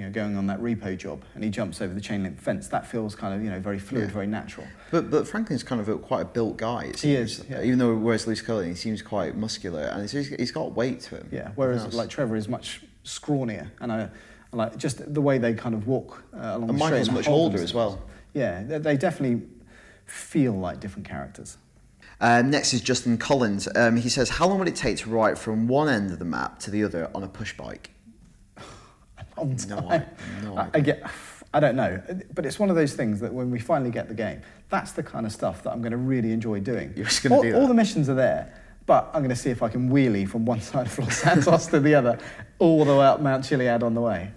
you 0.00 0.06
know, 0.06 0.12
going 0.12 0.34
on 0.34 0.46
that 0.46 0.58
repo 0.60 0.96
job 0.96 1.22
and 1.34 1.44
he 1.44 1.50
jumps 1.50 1.82
over 1.82 1.92
the 1.92 2.00
chain 2.00 2.22
link 2.22 2.40
fence, 2.40 2.68
that 2.68 2.86
feels 2.86 3.14
kind 3.14 3.34
of, 3.34 3.44
you 3.44 3.50
know, 3.50 3.60
very 3.60 3.78
fluid, 3.78 4.08
Yeah. 4.08 4.14
very 4.14 4.26
natural. 4.26 4.66
But 4.90 5.10
but 5.10 5.28
Franklin's 5.28 5.62
kind 5.62 5.78
of 5.78 5.90
a, 5.90 5.98
quite 5.98 6.22
a 6.22 6.24
built 6.24 6.56
guy. 6.56 6.84
It 6.84 7.00
He 7.00 7.14
is, 7.14 7.44
yeah. 7.50 7.62
Even 7.62 7.78
though 7.78 7.94
he 7.94 8.02
wears 8.02 8.26
loose 8.26 8.40
clothing, 8.40 8.70
he 8.70 8.74
seems 8.76 9.02
quite 9.02 9.36
muscular, 9.36 9.82
and 9.82 10.08
he's, 10.08 10.28
he's 10.28 10.52
got 10.52 10.72
weight 10.74 11.00
to 11.00 11.16
him. 11.16 11.28
Yeah. 11.30 11.50
Whereas 11.54 11.84
else. 11.84 11.94
like 11.94 12.08
Trevor 12.08 12.36
is 12.36 12.48
much 12.48 12.80
scrawnier 13.04 13.70
and 13.80 13.92
I, 13.92 14.08
I 14.52 14.56
like 14.56 14.78
just 14.78 15.12
the 15.12 15.20
way 15.20 15.36
they 15.36 15.52
kind 15.52 15.74
of 15.74 15.86
walk 15.86 16.22
uh, 16.34 16.38
along 16.38 16.62
And 16.62 16.68
the 16.70 16.72
Michael's 16.72 17.10
much 17.10 17.28
older 17.28 17.62
as 17.62 17.74
well. 17.74 18.00
Yeah, 18.32 18.62
they, 18.62 18.78
they 18.78 18.96
definitely 18.96 19.46
feel 20.06 20.54
like 20.54 20.80
different 20.80 21.06
characters. 21.06 21.58
Um, 22.22 22.50
next 22.50 22.72
is 22.72 22.80
Justin 22.80 23.18
Collins. 23.18 23.68
Um, 23.74 23.96
he 23.96 24.08
says, 24.08 24.30
"How 24.30 24.46
long 24.48 24.58
would 24.60 24.68
it 24.68 24.76
take 24.76 24.96
to 24.98 25.10
ride 25.10 25.38
from 25.38 25.68
one 25.68 25.88
end 25.88 26.10
of 26.10 26.18
the 26.18 26.24
map 26.24 26.58
to 26.60 26.70
the 26.70 26.84
other 26.84 27.10
on 27.14 27.22
a 27.22 27.28
push 27.28 27.54
bike?" 27.56 27.90
Long 29.36 29.56
No 29.68 29.76
time. 29.76 29.88
idea, 29.90 30.08
no 30.42 30.56
I, 30.56 30.70
I 30.74 30.80
get, 30.80 31.10
I 31.52 31.60
don't 31.60 31.76
know, 31.76 32.00
but 32.34 32.46
it's 32.46 32.58
one 32.58 32.70
of 32.70 32.76
those 32.76 32.94
things 32.94 33.20
that 33.20 33.32
when 33.32 33.50
we 33.50 33.58
finally 33.58 33.90
get 33.90 34.08
the 34.08 34.14
game, 34.14 34.42
that's 34.68 34.92
the 34.92 35.02
kind 35.02 35.26
of 35.26 35.32
stuff 35.32 35.62
that 35.64 35.70
I'm 35.70 35.80
going 35.82 35.92
to 35.92 35.98
really 35.98 36.32
enjoy 36.32 36.60
doing. 36.60 36.92
You're 36.96 37.06
just 37.06 37.22
gonna 37.22 37.36
all, 37.36 37.42
do 37.42 37.52
that? 37.52 37.60
all 37.60 37.66
the 37.66 37.74
missions 37.74 38.08
are 38.08 38.14
there, 38.14 38.54
but 38.86 39.10
I'm 39.12 39.20
going 39.20 39.30
to 39.30 39.36
see 39.36 39.50
if 39.50 39.62
I 39.62 39.68
can 39.68 39.90
wheelie 39.90 40.28
from 40.28 40.44
one 40.44 40.60
side 40.70 40.86
of 40.86 40.98
Los 40.98 41.18
Santos 41.18 41.66
to 41.68 41.80
the 41.80 41.94
other, 41.94 42.18
all 42.58 42.84
the 42.84 42.94
way 42.94 43.04
up 43.06 43.20
Mount 43.20 43.44
Chiliad 43.44 43.82
on 43.82 43.94
the 43.94 44.00
way. 44.00 44.30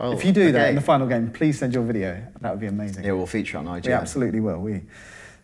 Oh, 0.00 0.12
if 0.12 0.24
you 0.24 0.32
do 0.32 0.52
that 0.52 0.68
in 0.68 0.76
the 0.76 0.80
final 0.80 1.06
game, 1.08 1.30
please 1.30 1.58
send 1.58 1.74
your 1.74 1.82
video. 1.82 2.22
That 2.40 2.52
would 2.52 2.60
be 2.60 2.68
amazing. 2.68 3.04
Yeah, 3.04 3.12
we'll 3.12 3.26
feature 3.26 3.58
on 3.58 3.66
IGN. 3.66 3.86
We 3.86 3.92
absolutely 3.92 4.40
will. 4.40 4.58
We. 4.58 4.82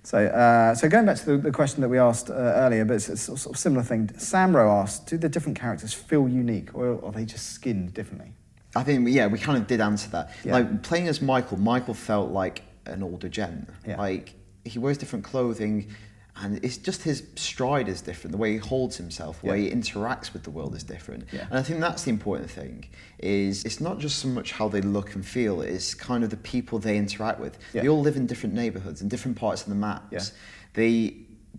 So, 0.04 0.18
uh, 0.18 0.74
so 0.74 0.88
going 0.88 1.06
back 1.06 1.16
to 1.16 1.24
the, 1.24 1.36
the 1.38 1.50
question 1.50 1.80
that 1.80 1.88
we 1.88 1.98
asked 1.98 2.30
uh, 2.30 2.34
earlier, 2.34 2.84
but 2.84 2.94
it's 2.94 3.08
a 3.08 3.16
sort 3.16 3.46
of 3.46 3.58
similar 3.58 3.82
thing. 3.82 4.08
Samro 4.08 4.70
asked, 4.82 5.06
do 5.06 5.16
the 5.16 5.28
different 5.28 5.58
characters 5.58 5.92
feel 5.92 6.28
unique, 6.28 6.74
or 6.74 7.04
are 7.04 7.10
they 7.10 7.24
just 7.24 7.52
skinned 7.52 7.94
differently? 7.94 8.32
I 8.76 8.82
think 8.82 9.08
yeah, 9.08 9.26
we 9.26 9.38
kind 9.38 9.58
of 9.58 9.66
did 9.66 9.80
answer 9.80 10.08
that. 10.10 10.30
Yeah. 10.44 10.54
Like 10.54 10.82
playing 10.82 11.08
as 11.08 11.20
Michael, 11.22 11.58
Michael 11.58 11.94
felt 11.94 12.30
like 12.30 12.62
an 12.86 13.02
older 13.02 13.28
gent. 13.28 13.68
Yeah. 13.86 13.96
Like 13.96 14.34
he 14.64 14.78
wears 14.78 14.98
different 14.98 15.24
clothing, 15.24 15.88
and 16.36 16.64
it's 16.64 16.76
just 16.76 17.02
his 17.02 17.22
stride 17.36 17.88
is 17.88 18.00
different. 18.00 18.32
The 18.32 18.38
way 18.38 18.52
he 18.52 18.58
holds 18.58 18.96
himself, 18.96 19.40
the 19.40 19.48
way 19.48 19.62
he 19.62 19.70
interacts 19.70 20.32
with 20.32 20.42
the 20.42 20.50
world 20.50 20.74
is 20.74 20.82
different. 20.82 21.26
Yeah. 21.32 21.46
And 21.48 21.58
I 21.58 21.62
think 21.62 21.80
that's 21.80 22.04
the 22.04 22.10
important 22.10 22.50
thing. 22.50 22.88
Is 23.18 23.64
it's 23.64 23.80
not 23.80 23.98
just 23.98 24.18
so 24.18 24.28
much 24.28 24.52
how 24.52 24.68
they 24.68 24.80
look 24.80 25.14
and 25.14 25.24
feel; 25.24 25.60
it's 25.60 25.94
kind 25.94 26.24
of 26.24 26.30
the 26.30 26.36
people 26.36 26.78
they 26.78 26.96
interact 26.96 27.40
with. 27.40 27.58
Yeah. 27.72 27.82
They 27.82 27.88
all 27.88 28.00
live 28.00 28.16
in 28.16 28.26
different 28.26 28.54
neighborhoods 28.54 29.00
and 29.00 29.10
different 29.10 29.36
parts 29.36 29.62
of 29.62 29.68
the 29.68 29.76
maps. 29.76 30.06
Yeah. 30.10 30.20
They 30.74 31.16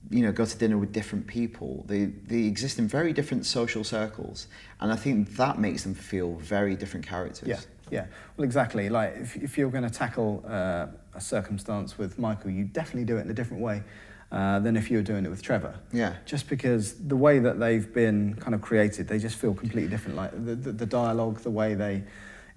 you 0.09 0.21
know, 0.21 0.31
go 0.31 0.45
to 0.45 0.57
dinner 0.57 0.77
with 0.77 0.91
different 0.91 1.27
people. 1.27 1.83
They, 1.87 2.05
they 2.05 2.43
exist 2.43 2.79
in 2.79 2.87
very 2.87 3.13
different 3.13 3.45
social 3.45 3.83
circles. 3.83 4.47
And 4.79 4.91
I 4.91 4.95
think 4.95 5.35
that 5.35 5.59
makes 5.59 5.83
them 5.83 5.93
feel 5.93 6.33
very 6.35 6.75
different 6.75 7.05
characters. 7.05 7.47
Yeah, 7.47 7.59
yeah. 7.91 8.05
Well, 8.37 8.45
exactly. 8.45 8.89
Like 8.89 9.15
if, 9.17 9.35
if 9.35 9.57
you're 9.57 9.69
going 9.69 9.83
to 9.83 9.89
tackle 9.89 10.43
uh, 10.47 10.87
a 11.13 11.21
circumstance 11.21 11.97
with 11.97 12.19
Michael, 12.19 12.51
you 12.51 12.65
definitely 12.65 13.05
do 13.05 13.17
it 13.17 13.21
in 13.21 13.29
a 13.29 13.33
different 13.33 13.63
way 13.63 13.83
uh, 14.31 14.59
than 14.59 14.75
if 14.77 14.91
you 14.91 14.97
were 14.97 15.03
doing 15.03 15.25
it 15.25 15.29
with 15.29 15.41
Trevor. 15.41 15.79
Yeah. 15.91 16.15
Just 16.25 16.49
because 16.49 16.93
the 16.95 17.17
way 17.17 17.39
that 17.39 17.59
they've 17.59 17.91
been 17.93 18.35
kind 18.35 18.53
of 18.53 18.61
created, 18.61 19.07
they 19.07 19.19
just 19.19 19.37
feel 19.37 19.53
completely 19.53 19.89
different. 19.89 20.17
Like 20.17 20.31
the, 20.31 20.55
the, 20.55 20.71
the 20.71 20.85
dialogue, 20.85 21.39
the 21.39 21.51
way 21.51 21.73
they 21.73 22.03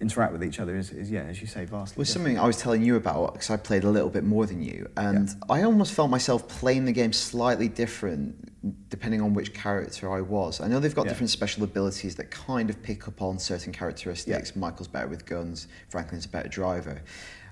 interact 0.00 0.32
with 0.32 0.44
each 0.44 0.60
other 0.60 0.76
is, 0.76 0.90
is 0.92 1.10
yeah, 1.10 1.22
as 1.22 1.40
you 1.40 1.46
say, 1.46 1.64
vastly 1.64 2.00
was 2.00 2.08
something 2.08 2.38
I 2.38 2.46
was 2.46 2.56
telling 2.56 2.82
you 2.84 2.96
about 2.96 3.32
because 3.32 3.50
I 3.50 3.56
played 3.56 3.84
a 3.84 3.90
little 3.90 4.10
bit 4.10 4.24
more 4.24 4.46
than 4.46 4.62
you, 4.62 4.88
and 4.96 5.28
I 5.50 5.62
almost 5.62 5.92
felt 5.92 6.10
myself 6.10 6.46
playing 6.48 6.84
the 6.84 6.92
game 6.92 7.12
slightly 7.12 7.68
different 7.68 8.44
depending 8.90 9.20
on 9.22 9.34
which 9.34 9.54
character 9.54 10.12
I 10.12 10.20
was. 10.20 10.60
I 10.60 10.66
know 10.68 10.80
they've 10.80 10.94
got 10.94 11.06
Yeah. 11.06 11.10
different 11.10 11.30
special 11.30 11.62
abilities 11.62 12.16
that 12.16 12.30
kind 12.30 12.70
of 12.70 12.82
pick 12.82 13.06
up 13.06 13.22
on 13.22 13.38
certain 13.38 13.72
characteristics. 13.72 14.56
Michael's 14.56 14.88
better 14.88 15.06
with 15.06 15.24
guns, 15.26 15.68
Franklin's 15.88 16.26
a 16.26 16.28
better 16.28 16.48
driver. 16.48 17.02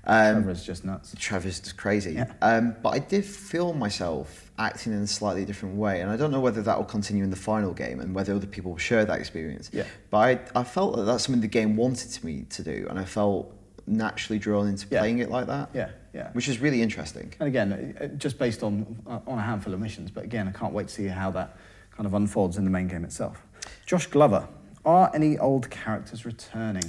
Um, 0.07 0.35
Trevor's 0.43 0.65
just 0.65 0.85
nuts. 0.85 1.15
Trevor's 1.19 1.61
just 1.61 1.77
crazy. 1.77 2.13
Yeah. 2.15 2.33
Um, 2.43 2.77
but 2.83 2.91
I 2.91 2.99
did 3.01 3.25
feel 3.25 3.73
myself 3.73 4.51
acting 4.59 4.93
in 4.93 5.01
a 5.01 5.07
slightly 5.07 5.45
different 5.45 5.77
way, 5.77 6.01
and 6.01 6.11
I 6.11 6.17
don't 6.17 6.31
know 6.31 6.41
whether 6.41 6.63
that 6.63 6.77
will 6.79 6.85
continue 6.85 7.25
in 7.25 7.31
the 7.31 7.37
final 7.37 7.73
game 7.75 8.01
and 8.01 8.15
whether 8.15 8.35
other 8.35 8.47
people 8.47 8.71
will 8.73 8.79
share 8.79 9.05
that 9.05 9.19
experience. 9.19 9.71
Yeah. 9.73 9.85
But 10.11 10.19
I, 10.55 10.61
I 10.61 10.65
felt 10.65 10.97
that 10.97 11.03
that's 11.03 11.25
something 11.25 11.41
the 11.43 11.49
game 11.49 11.77
wanted 11.77 12.23
me 12.25 12.45
to 12.51 12.63
do, 12.63 12.87
and 12.89 12.99
I 12.99 13.05
felt 13.05 13.53
naturally 13.87 14.39
drawn 14.39 14.67
into 14.69 14.87
Yeah. 14.91 15.01
playing 15.01 15.19
it 15.19 15.31
like 15.31 15.47
that. 15.49 15.71
Yeah, 15.75 15.91
yeah. 16.15 16.31
Which 16.33 16.49
is 16.49 16.59
really 16.61 16.83
interesting. 16.83 17.33
And 17.41 17.47
again, 17.49 17.97
uh, 18.01 18.07
just 18.17 18.39
based 18.39 18.63
on 18.63 18.97
uh, 19.07 19.19
on 19.27 19.39
a 19.39 19.43
handful 19.43 19.75
of 19.75 19.81
missions, 19.81 20.11
but 20.11 20.25
again, 20.25 20.49
I 20.49 20.53
can't 20.53 20.73
wait 20.73 20.89
to 20.89 20.95
see 20.95 21.07
how 21.07 21.31
that 21.33 21.57
kind 21.91 22.07
of 22.07 22.15
unfolds 22.15 22.57
in 22.59 22.65
the 22.65 22.71
main 22.71 22.89
game 22.89 23.05
itself. 23.05 23.43
Josh 23.87 24.07
Glover, 24.07 24.49
are 24.85 25.11
any 25.15 25.39
old 25.39 25.69
characters 25.71 26.25
returning? 26.25 26.85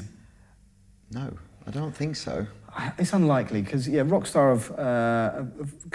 No, 1.12 1.34
I 1.66 1.72
don't 1.72 1.96
think 1.96 2.16
so. 2.16 2.46
It's 3.00 3.14
unlikely 3.14 3.62
because 3.62 3.88
yeah, 3.88 4.02
Rockstar 4.02 4.50
have, 4.54 4.72
uh, 4.78 5.46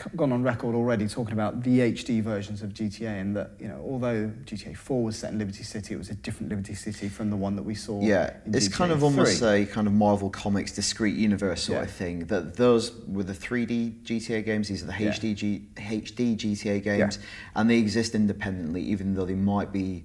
have 0.03 0.17
gone 0.17 0.33
on 0.33 0.43
record 0.43 0.75
already 0.75 1.07
talking 1.07 1.33
about 1.33 1.63
the 1.63 1.79
HD 1.81 2.23
versions 2.23 2.63
of 2.63 2.71
GTA, 2.71 3.21
and 3.21 3.37
that 3.37 3.51
you 3.61 3.69
know, 3.69 3.81
although 3.87 4.33
GTA 4.45 4.77
4 4.77 5.05
was 5.05 5.17
set 5.17 5.33
in 5.33 5.39
Liberty 5.39 5.63
City, 5.63 5.95
it 5.95 5.99
was 5.99 6.11
a 6.11 6.15
different 6.15 6.49
Liberty 6.51 6.75
City 6.75 7.09
from 7.09 7.31
the 7.31 7.37
one 7.37 7.55
that 7.57 7.63
we 7.63 7.75
saw. 7.75 8.01
Yeah, 8.03 8.37
it's 8.47 8.69
GTA 8.69 8.73
kind 8.73 8.93
of 8.93 9.05
almost 9.05 9.39
3. 9.39 9.63
a 9.63 9.67
kind 9.67 9.87
of 9.87 9.93
Marvel 9.93 10.31
Comics 10.31 10.73
discrete 10.73 11.15
universe 11.17 11.63
sort 11.63 11.79
Yeah. 11.79 11.85
of 11.85 11.91
thing. 11.91 12.21
That 12.27 12.57
those 12.57 12.93
were 13.07 13.23
the 13.25 13.35
3D 13.35 14.03
GTA 14.05 14.45
games, 14.45 14.69
these 14.69 14.83
are 14.83 14.87
the 14.87 14.97
Yeah. 14.99 15.11
HD, 15.13 15.35
G, 15.35 15.69
HD 15.77 16.37
GTA 16.37 16.83
games, 16.83 17.19
and 17.55 17.71
they 17.71 17.79
exist 17.79 18.15
independently, 18.15 18.83
even 18.83 19.15
though 19.15 19.25
they 19.27 19.35
might 19.35 19.73
be 19.73 20.05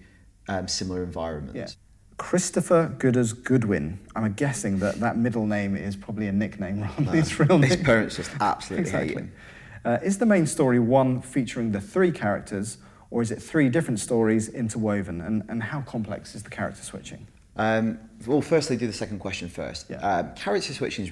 um, 0.49 0.67
similar 0.67 1.03
environments. 1.03 1.77
Christopher 2.17 2.95
Gooders 2.97 3.33
Goodwin. 3.43 3.99
I'm 4.15 4.33
guessing 4.33 4.79
that 4.79 4.99
that 4.99 5.17
middle 5.17 5.45
name 5.45 5.75
is 5.75 5.95
probably 5.95 6.27
a 6.27 6.31
nickname 6.31 6.81
rather 6.81 7.03
than 7.03 7.13
his 7.13 7.39
real 7.39 7.57
name. 7.57 7.69
His 7.69 7.77
parents 7.77 8.15
just 8.15 8.31
absolutely 8.39 8.91
hate 8.91 9.11
him. 9.11 9.31
Uh, 9.85 9.99
is 10.03 10.17
the 10.17 10.25
main 10.25 10.45
story 10.45 10.79
one 10.79 11.21
featuring 11.21 11.71
the 11.71 11.79
three 11.79 12.11
characters 12.11 12.79
or 13.09 13.21
is 13.21 13.31
it 13.31 13.41
three 13.41 13.69
different 13.69 13.99
stories 13.99 14.49
interwoven? 14.49 15.21
And, 15.21 15.43
and 15.47 15.63
how 15.63 15.81
complex 15.81 16.35
is 16.35 16.43
the 16.43 16.49
character 16.49 16.83
switching? 16.83 17.27
Um, 17.55 17.99
well, 18.25 18.41
firstly, 18.41 18.77
do 18.77 18.87
the 18.87 18.93
second 18.93 19.19
question 19.19 19.47
first. 19.47 19.89
Yeah. 19.89 19.97
Um, 19.97 20.33
character 20.35 20.73
switching 20.73 21.05
is 21.05 21.11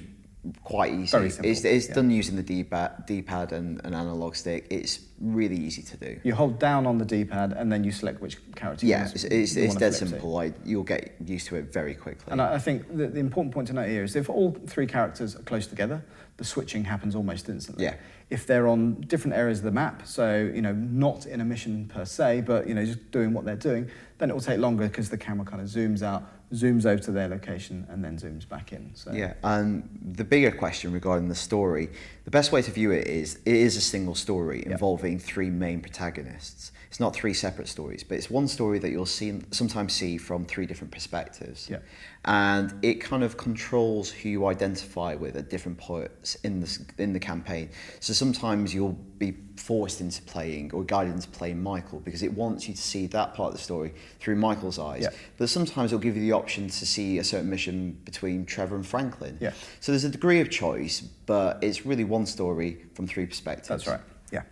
quite 0.64 0.92
easy. 0.92 1.16
It's, 1.16 1.64
it's 1.64 1.88
yeah. 1.88 1.94
done 1.94 2.10
using 2.10 2.36
the 2.36 2.42
D-pad, 2.42 3.06
D-pad 3.06 3.52
and 3.52 3.80
an 3.84 3.94
analog 3.94 4.34
stick. 4.34 4.66
It's 4.70 5.00
really 5.20 5.56
easy 5.56 5.82
to 5.82 5.96
do. 5.96 6.20
You 6.24 6.34
hold 6.34 6.58
down 6.58 6.86
on 6.86 6.98
the 6.98 7.04
D-pad 7.04 7.52
and 7.52 7.70
then 7.70 7.84
you 7.84 7.92
select 7.92 8.20
which 8.20 8.38
character 8.54 8.86
Yeah, 8.86 9.08
it's, 9.12 9.24
it's, 9.24 9.56
it's 9.56 9.76
dead 9.76 9.94
simple. 9.94 10.30
Like, 10.30 10.54
you'll 10.64 10.82
get 10.82 11.14
used 11.24 11.46
to 11.48 11.56
it 11.56 11.72
very 11.72 11.94
quickly. 11.94 12.32
And 12.32 12.42
I 12.42 12.54
I 12.54 12.58
think 12.58 12.96
the, 12.96 13.06
the 13.06 13.20
important 13.20 13.54
point 13.54 13.68
to 13.68 13.74
note 13.74 13.88
here 13.88 14.02
is 14.02 14.16
if 14.16 14.28
all 14.28 14.56
three 14.66 14.86
characters 14.86 15.36
are 15.36 15.42
close 15.42 15.66
together, 15.66 16.02
the 16.36 16.44
switching 16.44 16.84
happens 16.84 17.14
almost 17.14 17.48
instantly. 17.48 17.84
Yeah. 17.84 17.96
If 18.28 18.46
they're 18.46 18.66
on 18.66 19.00
different 19.02 19.36
areas 19.36 19.58
of 19.58 19.64
the 19.64 19.70
map, 19.70 20.06
so 20.06 20.50
you 20.54 20.60
know 20.60 20.72
not 20.72 21.26
in 21.26 21.40
a 21.40 21.44
mission 21.44 21.86
per 21.86 22.04
se, 22.04 22.42
but 22.42 22.66
you 22.66 22.74
know 22.74 22.84
just 22.84 23.10
doing 23.10 23.32
what 23.32 23.44
they're 23.44 23.56
doing, 23.56 23.88
then 24.18 24.30
it 24.30 24.32
will 24.32 24.40
take 24.40 24.58
longer 24.58 24.88
because 24.88 25.10
the 25.10 25.18
camera 25.18 25.44
kind 25.44 25.60
of 25.60 25.68
zooms 25.68 26.02
out, 26.02 26.24
zooms 26.52 26.86
over 26.86 27.02
to 27.02 27.10
their 27.10 27.28
location, 27.28 27.86
and 27.90 28.04
then 28.04 28.16
zooms 28.16 28.48
back 28.48 28.72
in. 28.72 28.90
So 28.94 29.12
Yeah, 29.12 29.34
and 29.44 29.88
the 30.02 30.24
bigger 30.24 30.50
question 30.50 30.92
regarding 30.92 31.28
the 31.28 31.34
story, 31.34 31.90
the 32.24 32.30
best 32.30 32.52
way 32.52 32.62
to 32.62 32.70
view 32.70 32.92
it 32.92 33.06
is 33.06 33.38
it 33.44 33.54
is 33.54 33.76
a 33.76 33.80
single 33.80 34.14
story 34.14 34.64
involving 34.64 35.18
three 35.18 35.50
main 35.50 35.80
protagonists. 35.80 36.72
It's 36.88 37.00
not 37.00 37.14
three 37.14 37.34
separate 37.34 37.68
stories, 37.68 38.02
but 38.04 38.16
it's 38.16 38.30
one 38.30 38.48
story 38.48 38.78
that 38.78 38.90
you'll 38.90 39.04
see 39.04 39.42
sometimes 39.50 39.92
see 39.92 40.16
from 40.16 40.46
three 40.46 40.64
different 40.64 40.92
perspectives. 40.92 41.68
Yeah. 41.68 41.78
And 42.24 42.72
it 42.82 42.94
kind 42.94 43.22
of 43.22 43.36
controls 43.36 44.10
who 44.10 44.28
you 44.28 44.46
identify 44.46 45.14
with 45.14 45.36
at 45.36 45.50
different 45.50 45.78
points 45.78 46.36
in 46.36 46.60
the 46.60 46.78
in 46.96 47.12
the 47.12 47.20
campaign. 47.20 47.68
So 48.00 48.14
sometimes 48.14 48.74
you'll 48.74 48.98
be 49.18 49.34
forced 49.56 50.00
into 50.00 50.22
playing 50.22 50.72
or 50.72 50.84
guided 50.84 51.14
into 51.14 51.28
playing 51.28 51.62
Michael 51.62 52.00
because 52.00 52.22
it 52.22 52.32
wants 52.32 52.68
you 52.68 52.74
to 52.74 52.80
see 52.80 53.06
that 53.08 53.34
part 53.34 53.48
of 53.48 53.54
the 53.54 53.62
story 53.62 53.92
through 54.20 54.36
Michael's 54.36 54.78
eyes. 54.78 55.02
Yeah. 55.02 55.10
But 55.38 55.48
sometimes 55.48 55.92
it'll 55.92 56.02
give 56.02 56.16
you 56.16 56.22
the 56.22 56.32
option 56.32 56.68
to 56.68 56.86
see 56.86 57.18
a 57.18 57.24
certain 57.24 57.50
mission 57.50 58.00
between 58.04 58.46
Trevor 58.46 58.76
and 58.76 58.86
Franklin. 58.86 59.38
Yeah. 59.40 59.52
So 59.80 59.92
there's 59.92 60.04
a 60.04 60.08
degree 60.08 60.40
of 60.40 60.50
choice, 60.50 61.00
but 61.00 61.62
it's 61.62 61.86
really 61.86 62.04
one 62.04 62.26
story 62.26 62.84
from 62.94 63.06
three 63.06 63.26
perspectives. 63.26 63.68
that's 63.68 63.86
right. 63.86 64.00
Yeah. 64.32 64.42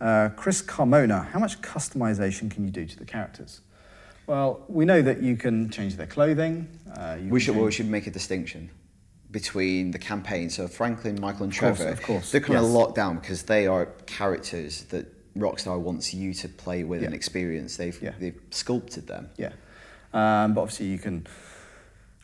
Uh, 0.00 0.28
Chris 0.30 0.62
Carmona, 0.62 1.26
how 1.30 1.38
much 1.38 1.60
customization 1.60 2.50
can 2.50 2.64
you 2.64 2.70
do 2.70 2.86
to 2.86 2.96
the 2.98 3.04
characters? 3.04 3.60
Well, 4.26 4.62
we 4.68 4.84
know 4.84 5.00
that 5.02 5.22
you 5.22 5.36
can 5.36 5.70
change 5.70 5.96
their 5.96 6.06
clothing. 6.06 6.68
Uh, 6.94 7.16
you 7.18 7.30
We 7.30 7.40
can 7.40 7.46
should, 7.46 7.56
well, 7.56 7.64
we 7.64 7.72
should 7.72 7.88
make 7.88 8.06
a 8.06 8.10
distinction 8.10 8.70
between 9.30 9.90
the 9.90 9.98
campaign. 9.98 10.50
So 10.50 10.68
Franklin, 10.68 11.18
Michael, 11.20 11.44
and 11.44 11.52
Of 11.52 11.58
course, 11.58 11.76
Trevor, 11.78 11.92
of 11.92 12.02
course, 12.02 12.30
they're 12.30 12.40
kind 12.40 12.58
of 12.58 12.66
locked 12.66 12.94
down 12.94 13.18
because 13.18 13.42
they 13.44 13.66
are 13.66 13.86
characters 14.06 14.84
that 14.84 15.06
Rockstar 15.40 15.78
wants 15.78 16.12
you 16.14 16.34
to 16.34 16.48
play 16.48 16.84
with 16.84 17.02
and 17.02 17.14
experience. 17.14 17.76
They've 17.76 18.00
Yeah. 18.02 18.12
they've 18.18 18.40
sculpted 18.50 19.06
them. 19.06 19.30
Yeah. 19.36 19.52
Um, 20.12 20.54
but 20.54 20.62
obviously, 20.62 20.86
you 20.86 20.98
can 20.98 21.26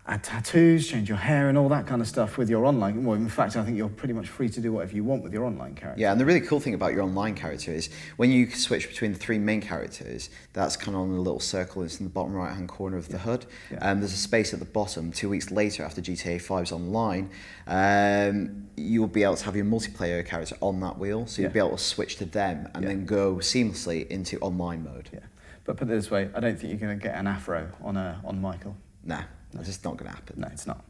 add 0.06 0.22
tattoos, 0.22 0.86
change 0.86 1.08
your 1.08 1.16
hair, 1.16 1.48
and 1.48 1.56
all 1.56 1.68
that 1.70 1.86
kind 1.86 2.02
of 2.02 2.08
stuff 2.08 2.36
with 2.36 2.50
your 2.50 2.66
online. 2.66 3.04
Well, 3.04 3.16
in 3.16 3.28
fact, 3.28 3.56
I 3.56 3.64
think 3.64 3.78
you're 3.78 3.88
pretty 3.88 4.12
much 4.12 4.28
free 4.28 4.50
to 4.50 4.60
do 4.60 4.70
whatever 4.72 4.94
you 4.94 5.02
want 5.02 5.22
with 5.22 5.32
your 5.32 5.44
online 5.44 5.74
character. 5.74 6.00
Yeah, 6.00 6.12
and 6.12 6.20
the 6.20 6.26
really 6.26 6.42
cool 6.42 6.60
thing 6.60 6.74
about 6.74 6.92
your 6.92 7.02
online 7.02 7.34
character 7.34 7.72
is 7.72 7.88
when 8.16 8.30
you 8.30 8.50
switch 8.50 8.88
between 8.88 9.12
the 9.12 9.18
three 9.18 9.38
main 9.38 9.62
characters, 9.62 10.28
that's 10.52 10.76
kind 10.76 10.94
of 10.94 11.02
on 11.04 11.10
a 11.10 11.20
little 11.20 11.40
circle. 11.40 11.82
It's 11.82 12.00
in 12.00 12.04
the 12.04 12.10
bottom 12.10 12.34
right 12.34 12.52
hand 12.54 12.68
corner 12.68 12.98
of 12.98 13.08
the 13.08 13.18
HUD. 13.18 13.46
Yeah. 13.70 13.78
And 13.80 14.02
there's 14.02 14.12
a 14.12 14.16
space 14.16 14.52
at 14.52 14.58
the 14.58 14.66
bottom. 14.66 15.10
Two 15.10 15.30
weeks 15.30 15.50
later, 15.50 15.82
after 15.84 16.02
GTA 16.02 16.36
5's 16.36 16.70
online, 16.72 17.30
um, 17.66 18.68
you'll 18.76 19.06
be 19.06 19.22
able 19.22 19.36
to 19.36 19.44
have 19.44 19.56
your 19.56 19.64
multiplayer 19.64 20.24
character 20.24 20.56
on 20.60 20.80
that 20.80 20.98
wheel. 20.98 21.26
So 21.26 21.40
you'll 21.42 21.50
Yeah. 21.50 21.54
be 21.54 21.58
able 21.60 21.76
to 21.78 21.82
switch 21.82 22.16
to 22.16 22.24
them 22.26 22.68
and 22.74 22.82
Yeah. 22.84 22.90
then 22.90 23.06
go 23.06 23.36
seamlessly 23.36 24.06
into 24.08 24.38
online 24.40 24.84
mode. 24.84 25.08
Yeah. 25.12 25.20
But 25.64 25.78
put 25.78 25.88
it 25.88 25.92
this 25.92 26.10
way, 26.10 26.28
I 26.34 26.40
don't 26.40 26.58
think 26.58 26.70
you're 26.70 26.80
going 26.88 26.98
to 26.98 27.02
get 27.02 27.14
an 27.16 27.26
afro 27.26 27.68
on 27.82 27.96
a, 27.96 28.20
on 28.22 28.40
Michael. 28.42 28.76
Nah, 29.02 29.22
that's 29.54 29.66
just 29.68 29.84
not 29.84 29.96
going 29.96 30.10
to 30.10 30.16
happen. 30.16 30.40
No, 30.40 30.48
it's 30.48 30.66
not. 30.66 30.84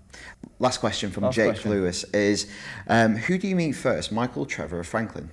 Last 0.58 0.78
question 0.78 1.10
from 1.10 1.24
Last 1.24 1.34
Jake 1.34 1.46
question. 1.52 1.70
Lewis 1.70 2.04
is 2.12 2.48
um, 2.88 3.16
Who 3.16 3.38
do 3.38 3.48
you 3.48 3.56
meet 3.56 3.72
first, 3.72 4.12
Michael, 4.12 4.46
Trevor, 4.46 4.78
or 4.80 4.84
Franklin? 4.84 5.30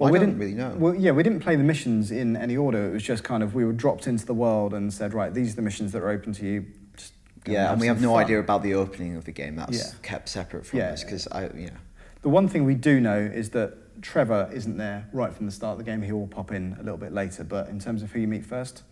I 0.00 0.10
we 0.10 0.18
didn't 0.20 0.38
really 0.38 0.54
know. 0.54 0.74
Well, 0.78 0.94
yeah, 0.94 1.10
we 1.10 1.24
didn't 1.24 1.40
play 1.40 1.56
the 1.56 1.64
missions 1.64 2.12
in 2.12 2.36
any 2.36 2.56
order. 2.56 2.88
It 2.88 2.92
was 2.92 3.02
just 3.02 3.24
kind 3.24 3.42
of 3.42 3.54
we 3.54 3.64
were 3.64 3.72
dropped 3.72 4.06
into 4.06 4.24
the 4.24 4.34
world 4.34 4.72
and 4.72 4.92
said, 4.94 5.12
right, 5.12 5.34
these 5.34 5.52
are 5.52 5.56
the 5.56 5.62
missions 5.62 5.90
that 5.92 6.02
are 6.02 6.08
open 6.10 6.32
to 6.34 6.46
you. 6.46 6.66
Just 6.96 7.14
yeah, 7.46 7.72
and 7.72 7.80
we 7.80 7.88
have 7.88 8.00
no 8.00 8.12
fun. 8.12 8.22
idea 8.22 8.38
about 8.38 8.62
the 8.62 8.74
opening 8.74 9.16
of 9.16 9.24
the 9.24 9.32
game. 9.32 9.56
That's 9.56 9.76
Yeah. 9.76 9.98
kept 10.02 10.28
separate 10.28 10.66
from 10.66 10.78
Yeah, 10.78 10.92
us 10.92 11.02
because 11.02 11.26
I, 11.28 11.48
you 11.48 11.66
know. 11.66 11.76
The 12.22 12.28
one 12.28 12.46
thing 12.46 12.64
we 12.64 12.74
do 12.76 13.00
know 13.00 13.18
is 13.18 13.50
that 13.50 14.00
Trevor 14.00 14.48
isn't 14.52 14.76
there 14.76 15.08
right 15.12 15.34
from 15.34 15.46
the 15.46 15.52
start 15.52 15.72
of 15.72 15.78
the 15.78 15.84
game. 15.84 16.02
He 16.02 16.12
will 16.12 16.28
pop 16.28 16.52
in 16.52 16.76
a 16.78 16.82
little 16.82 16.98
bit 16.98 17.12
later. 17.12 17.42
But 17.42 17.68
in 17.68 17.80
terms 17.80 18.02
of 18.04 18.12
who 18.12 18.20
you 18.20 18.28
meet 18.28 18.46
first, 18.46 18.82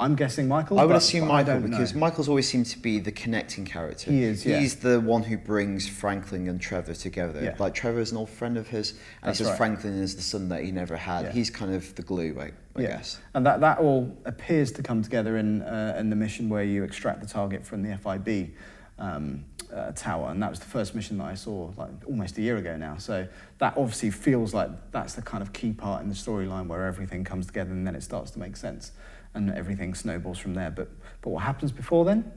I'm 0.00 0.16
guessing 0.16 0.48
Michael. 0.48 0.80
I 0.80 0.84
would 0.84 0.94
but- 0.94 0.96
assume 0.96 1.28
but 1.28 1.34
Michael 1.34 1.60
because 1.60 1.94
know. 1.94 2.00
Michael's 2.00 2.28
always 2.28 2.48
seemed 2.48 2.66
to 2.66 2.78
be 2.78 2.98
the 2.98 3.12
connecting 3.12 3.66
character. 3.66 4.10
He 4.10 4.22
is, 4.22 4.46
yeah. 4.46 4.58
He's 4.58 4.76
the 4.76 4.98
one 4.98 5.22
who 5.22 5.36
brings 5.36 5.86
Franklin 5.86 6.48
and 6.48 6.60
Trevor 6.60 6.94
together. 6.94 7.44
Yeah. 7.44 7.56
Like 7.58 7.74
Trevor 7.74 8.00
is 8.00 8.10
an 8.10 8.16
old 8.16 8.30
friend 8.30 8.56
of 8.56 8.66
his, 8.68 8.92
and 8.92 9.00
That's 9.22 9.38
he 9.38 9.44
says 9.44 9.50
right. 9.50 9.56
Franklin 9.58 9.94
is 10.02 10.16
the 10.16 10.22
son 10.22 10.48
that 10.48 10.64
he 10.64 10.72
never 10.72 10.96
had. 10.96 11.26
Yeah. 11.26 11.32
He's 11.32 11.50
kind 11.50 11.74
of 11.74 11.94
the 11.94 12.02
glue, 12.02 12.36
I, 12.40 12.44
I 12.44 12.50
yeah. 12.76 12.88
guess. 12.88 13.18
And 13.34 13.44
that, 13.44 13.60
that 13.60 13.78
all 13.78 14.16
appears 14.24 14.72
to 14.72 14.82
come 14.82 15.02
together 15.02 15.36
in, 15.36 15.62
uh, 15.62 15.96
in 15.98 16.08
the 16.08 16.16
mission 16.16 16.48
where 16.48 16.64
you 16.64 16.82
extract 16.82 17.20
the 17.20 17.28
target 17.28 17.66
from 17.66 17.82
the 17.82 17.96
FIB 17.98 18.54
um, 18.98 19.44
uh, 19.72 19.92
tower. 19.92 20.30
And 20.30 20.42
that 20.42 20.50
was 20.50 20.60
the 20.60 20.66
first 20.66 20.94
mission 20.94 21.18
that 21.18 21.24
I 21.24 21.34
saw 21.34 21.72
like 21.76 21.90
almost 22.06 22.38
a 22.38 22.42
year 22.42 22.56
ago 22.56 22.76
now. 22.76 22.96
So 22.96 23.28
that 23.58 23.74
obviously 23.76 24.10
feels 24.10 24.54
like 24.54 24.70
that's 24.92 25.12
the 25.12 25.22
kind 25.22 25.42
of 25.42 25.52
key 25.52 25.72
part 25.72 26.02
in 26.02 26.08
the 26.08 26.14
storyline 26.14 26.68
where 26.68 26.86
everything 26.86 27.22
comes 27.22 27.46
together 27.46 27.70
and 27.70 27.86
then 27.86 27.94
it 27.94 28.02
starts 28.02 28.30
to 28.32 28.38
make 28.38 28.56
sense 28.56 28.92
and 29.34 29.50
everything 29.50 29.94
snowballs 29.94 30.38
from 30.38 30.54
there. 30.54 30.70
But, 30.70 30.90
but 31.22 31.30
what 31.30 31.42
happens 31.42 31.72
before 31.72 32.04
then? 32.04 32.30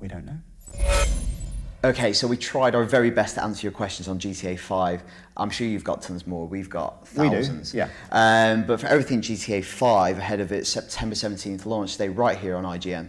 We 0.00 0.08
don't 0.08 0.24
know. 0.24 0.38
Okay, 1.84 2.12
so 2.12 2.28
we 2.28 2.36
tried 2.36 2.76
our 2.76 2.84
very 2.84 3.10
best 3.10 3.34
to 3.34 3.42
answer 3.42 3.66
your 3.66 3.72
questions 3.72 4.06
on 4.06 4.20
GTA 4.20 4.56
5. 4.56 5.02
I'm 5.36 5.50
sure 5.50 5.66
you've 5.66 5.82
got 5.82 6.00
tons 6.00 6.28
more. 6.28 6.46
We've 6.46 6.70
got 6.70 7.08
thousands. 7.08 7.72
We 7.72 7.80
do, 7.80 7.86
yeah. 7.86 8.52
Um, 8.52 8.64
but 8.64 8.80
for 8.80 8.86
everything 8.86 9.20
GTA 9.20 9.64
5 9.64 10.18
ahead 10.18 10.38
of 10.38 10.52
its 10.52 10.68
September 10.68 11.16
17th 11.16 11.66
launch, 11.66 11.90
stay 11.90 12.08
right 12.08 12.38
here 12.38 12.54
on 12.54 12.62
IGN. 12.64 13.08